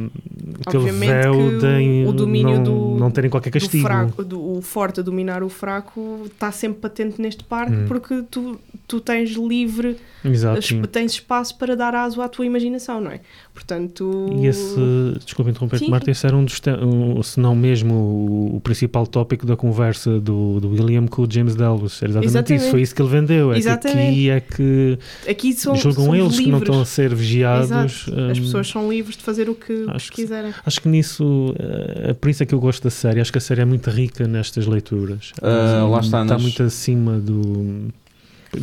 [0.65, 3.83] aquele véu de o- domínio não, do- não terem qualquer do castigo.
[3.83, 7.85] fraco, do, o forte a dominar o fraco está sempre patente neste parque Hum.
[7.87, 10.61] porque tu, tu tens livre, Exato.
[10.61, 10.81] sim.
[10.83, 13.21] tens espaço para dar aso à tua imaginação, não é?
[13.53, 14.27] Portanto.
[14.41, 14.75] E esse,
[15.23, 15.89] desculpa interromper, Sim.
[15.89, 20.19] Marta, esse era um dos, um, se não mesmo o, o principal tópico da conversa
[20.19, 21.55] do, do William com o James.
[21.55, 22.61] Era exatamente, Exatamente.
[22.61, 23.51] isso, foi isso que ele vendeu.
[23.51, 23.99] É que Exatamente.
[23.99, 24.99] aqui é que
[25.29, 26.61] Aqui são, julgam somos eles que não livres.
[26.61, 27.71] estão a ser vigiados.
[27.71, 30.53] As hum, pessoas são livres de fazer o que, que acho que- quiserem.
[30.65, 33.19] Acho que nisso, eh, por isso é que eu gosto da série.
[33.21, 35.31] Acho que a série é muito rica nestas leituras.
[35.41, 37.87] Ah, lá Hum, está, nas- muito acima do.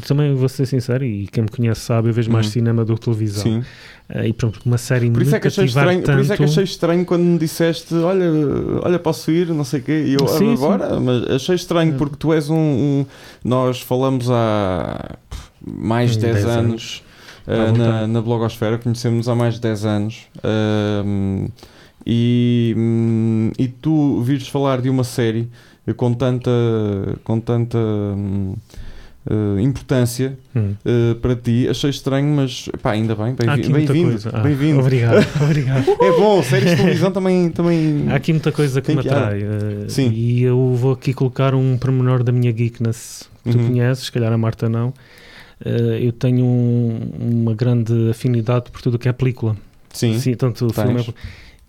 [0.07, 2.53] Também vou ser sincero, e quem me conhece sabe, eu vejo mais Uhum.
[2.53, 3.43] cinema do que televisão.
[3.43, 3.62] Sim.
[4.09, 6.43] Eh, e pronto, uma série Por isso, é que achei estranho, por isso é que
[6.43, 8.26] tanto- achei estranho quando me disseste olha,
[8.82, 11.97] olha posso ir, não sei o quê, e eu Sim, agora, mas achei estranho É.
[11.97, 13.07] porque tu és um, um-
[13.45, 15.16] nós falamos há
[15.64, 17.03] mais de 10 10 anos, anos.
[17.47, 21.47] ah, À na, na blogosfera, conhecemos há mais de 10 anos ahm,
[22.07, 25.49] e, hum, e tu vires falar de uma série
[25.97, 26.51] com tanta
[27.24, 27.78] com tanta
[29.28, 30.74] ah, importância Hum.
[30.84, 34.10] ah, para ti, achei estranho, mas pá, ainda bem, bem-vindo.
[34.10, 34.30] coisa.
[34.32, 34.80] Ah, bem-vindo.
[34.80, 35.84] Obrigado, obrigado.
[36.00, 37.50] É bom, séries de televisão também.
[37.50, 38.06] também...
[38.10, 39.42] Há aqui muita coisa que me atrai.
[39.42, 40.10] eh, Sim.
[40.12, 43.28] E eu vou aqui colocar um pormenor da minha geekness.
[43.44, 43.66] que Tu Uhum.
[43.68, 44.92] conheces, se calhar a Marta não.
[46.00, 49.56] Eu tenho um- uma grande afinidade por tudo o que é película.
[49.92, 50.34] Sim, sim.
[50.34, 50.84] tanto Tens.
[50.86, 51.14] filme é-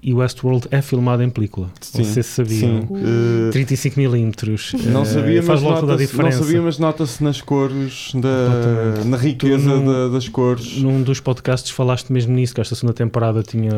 [0.02, 1.70] E Westworld é filmado em película.
[1.82, 2.82] Sim, Vocês sabiam.
[2.82, 4.84] Uh, 35mm.
[4.86, 6.44] não eh, sabia, faz mas toda a nota-se, não diferença.
[6.44, 10.78] sabia, mas nota-se nas cores, da, na riqueza não- da- das cores.
[10.78, 13.72] Num dos podcasts falaste mesmo nisso, que esta segunda temporada tinha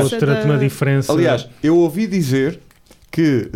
[0.00, 1.12] diferença outra da- uma diferença.
[1.12, 2.58] Aliás, eu ouvi dizer
[3.10, 3.48] que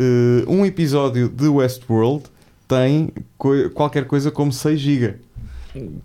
[0.47, 2.23] uh, um episódio de Westworld
[2.69, 5.15] tem co- qualquer coisa como 6 GB.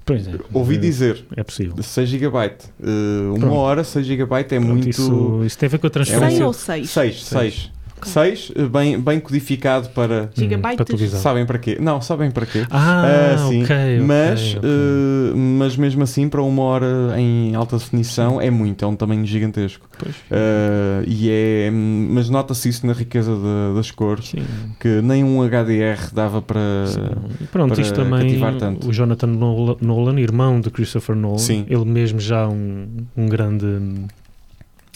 [0.06, 1.82] Pois é, Ouvi é, dizer É possível.
[1.82, 2.28] 6 GB.
[2.28, 3.54] Uh, uma Pronto.
[3.56, 4.90] hora, 6 GB é Pronto, muito.
[4.90, 6.46] isso, isso tem a ver com a Cem transferência.
[6.46, 6.90] ou seis?
[6.90, 7.72] 6, 6.
[7.98, 8.12] Ok.
[8.12, 10.30] 6, bem, bem codificado para.
[10.36, 10.76] Gigabytes.
[10.76, 11.20] para televisão.
[11.20, 11.78] Sabem para quê?
[11.80, 12.66] Não, sabem para quê.
[12.70, 13.64] Ah, Ah, sim.
[13.64, 14.70] ok, ok, mas, ok.
[14.70, 19.26] eh, mas mesmo assim, para uma hora em alta definição, é muito, é um tamanho
[19.26, 19.88] gigantesco.
[19.98, 20.14] Pois.
[20.30, 24.44] Eh, e é, mas nota-se isso na riqueza da- das cores, Sim.
[24.80, 26.88] que nem um HDR dava para.
[26.88, 27.00] Sim.
[27.42, 28.90] E pronto, para isto também, tanto.
[28.90, 31.66] o Jonathan Nola- Nolan, irmão de Christopher Nolan, Sim.
[31.70, 34.06] ele mesmo já um, um grande hum,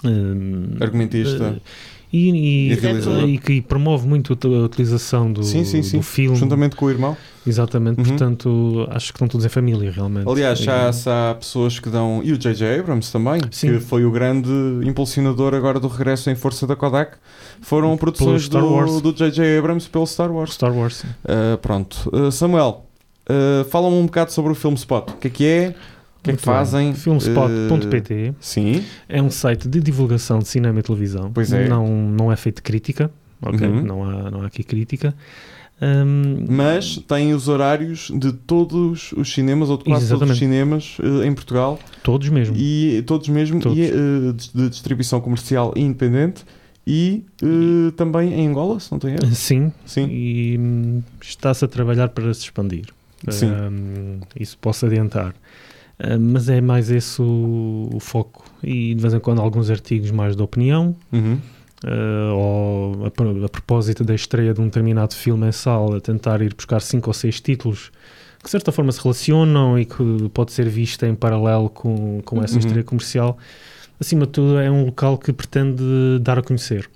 [0.04, 1.56] hum, Argumentista.
[1.58, 1.62] eh,
[2.12, 5.98] e, e, E e que promove muito a utilização do, Sim, sim, sim.
[5.98, 6.36] do filme.
[6.36, 7.16] Juntamente com o irmão.
[7.46, 8.06] Exatamente, Uhum.
[8.06, 10.28] portanto, acho que estão todos em família, realmente.
[10.30, 12.22] Aliás, já, já há pessoas que dão.
[12.24, 12.80] E o J.J.
[12.80, 13.74] Abrams também, Sim.
[13.74, 14.50] que foi o grande
[14.84, 17.18] impulsionador agora do regresso em força da Kodak.
[17.62, 19.58] Foram produções do J.J.
[19.58, 20.54] Abrams pelo Star Wars.
[20.54, 21.04] Star Wars.
[21.04, 22.10] Uh, pronto.
[22.14, 22.86] Uh, Samuel,
[23.30, 25.10] uh, fala-me um bocado sobre o Film Spot.
[25.10, 25.76] O que é que é?
[26.20, 26.94] O que é que fazem?
[26.94, 28.84] Filmspot.pt Uh, sim.
[29.08, 31.32] é um site de divulgação de cinema e televisão.
[31.34, 31.68] Pois é.
[31.68, 33.10] Não, não é feito crítica,
[33.42, 33.66] ok?
[33.66, 33.82] Uhum.
[33.82, 35.16] Não, há, não há aqui crítica.
[35.82, 40.98] Hum, Mas tem os horários de todos os cinemas, ou de quase todos os cinemas
[41.00, 41.80] uh, em Portugal.
[42.04, 42.56] todos mesmo.
[42.58, 43.62] E todos mesmo.
[43.62, 43.78] Todos.
[43.78, 46.44] E uh, de, distribuição comercial e independente.
[46.86, 49.34] E uh, também em Angola, se não tenho erro.
[49.34, 50.08] Sim, Sim.
[50.10, 52.88] e hum, está-se a trabalhar para se expandir.
[53.30, 53.52] Sim.
[53.52, 55.34] Hum, isso posso adiantar.
[56.02, 58.46] Hum, mas é mais esse o, o foco.
[58.64, 61.38] E de vez em quando alguns artigos mais de opinião, Uhum.
[61.84, 66.42] uh, ou a, a propósito da estreia de um determinado filme em sala, a tentar
[66.42, 67.92] ir buscar cinco ou seis títulos
[68.40, 72.42] que de certa forma se relacionam e que pode ser vista em paralelo com, com
[72.42, 72.60] essa Uhum.
[72.60, 73.38] estreia comercial.
[74.00, 75.84] Acima de tudo, é um local que pretende
[76.22, 76.90] dar a conhecer.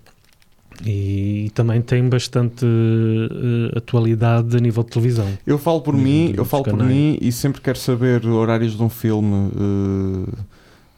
[0.85, 5.27] E, também tem bastante eh, atualidade a nível de televisão.
[5.45, 6.91] Eu falo por mim, dos eu falo por canais.
[6.91, 9.51] mim e sempre quero saber horários de um filme.
[9.55, 10.33] uh,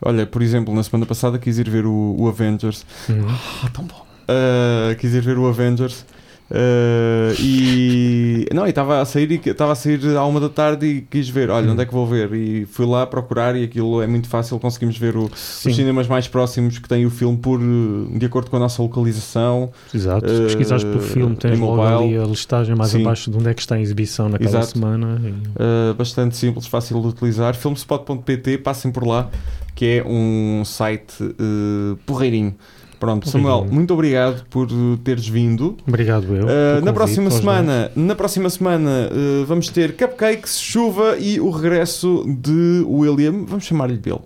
[0.02, 2.86] olha, por exemplo, na semana passada quis ir ver o, o Avengers.
[3.10, 3.26] Uhum.
[3.28, 4.06] Ah, tão bom.
[4.24, 6.06] Uh, quis ir ver o Avengers.
[6.52, 11.28] Uh, e não, estava a sair estava a sair à uma da tarde e quis
[11.30, 11.72] ver, olha, Hum.
[11.72, 12.32] onde é que vou ver?
[12.34, 16.28] E fui lá procurar e aquilo é muito fácil, conseguimos ver o- os cinemas mais
[16.28, 19.72] próximos que têm o filme por uh, de acordo com a nossa localização.
[19.94, 20.28] exato.
[20.30, 23.02] Se eh, pesquisares pelo filme, tens logo ali a listagem mais Sim.
[23.02, 24.68] abaixo de onde é que está em exibição naquela Exato.
[24.68, 25.22] semana.
[25.24, 27.56] E- Uh, bastante simples, fácil de utilizar.
[27.56, 29.30] Filmspot.pt, passem por lá,
[29.74, 32.54] que é um site uh, porreirinho.
[33.00, 33.76] Pronto, Samuel, Porreirinho.
[33.76, 35.78] muito obrigado por uh, teres vindo.
[35.88, 36.46] Obrigado, eu.
[36.46, 42.24] Uh, na próxima semana, na próxima semana uh, vamos ter cupcakes, chuva e o regresso
[42.28, 43.46] de William.
[43.46, 44.22] Vamos chamar-lhe Bill.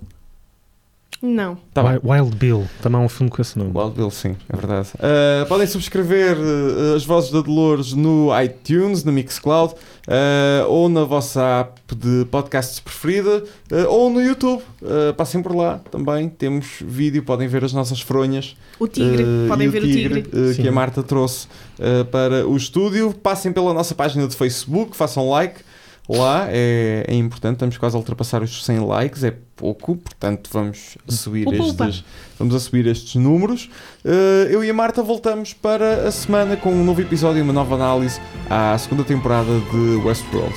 [1.22, 1.57] Não.
[1.74, 1.99] Tá bem.
[2.01, 3.72] Wi- Wild Bill, também há um filme com esse nome.
[3.78, 4.88] Wild Bill, sim, é verdade.
[4.95, 9.74] Uh, podem subscrever uh, as vozes da Dolores no iTunes, no Mixcloud,
[10.10, 14.62] uh, ou na vossa app de podcasts preferida, uh, ou no YouTube.
[14.82, 16.28] Uh, passem por lá também.
[16.28, 18.55] Temos vídeo, podem ver as nossas fronhas.
[18.80, 19.24] O tigre.
[19.24, 20.26] uh, Podem e ver o tigre.
[20.34, 20.62] uh, Sim.
[20.64, 21.47] que a Marta trouxe
[21.80, 23.14] uh, para o estúdio.
[23.14, 25.62] Passem pela nossa página de Facebook, façam like.
[26.10, 30.97] Lá é, é importante, estamos quase a ultrapassar os 100 likes, é pouco, portanto vamos
[31.07, 32.03] a subir, estes,
[32.39, 33.70] vamos a subir estes números.
[34.03, 37.53] Uh, eu e a Marta voltamos para a semana com um novo episódio e uma
[37.53, 40.55] nova análise à segunda temporada de Westworld.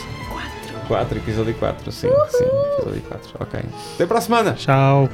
[0.88, 2.44] 4, episódio 4, sim, sim,
[2.78, 3.60] episódio 4, ok.
[3.94, 4.52] Até para a semana!
[4.54, 5.08] Tchau.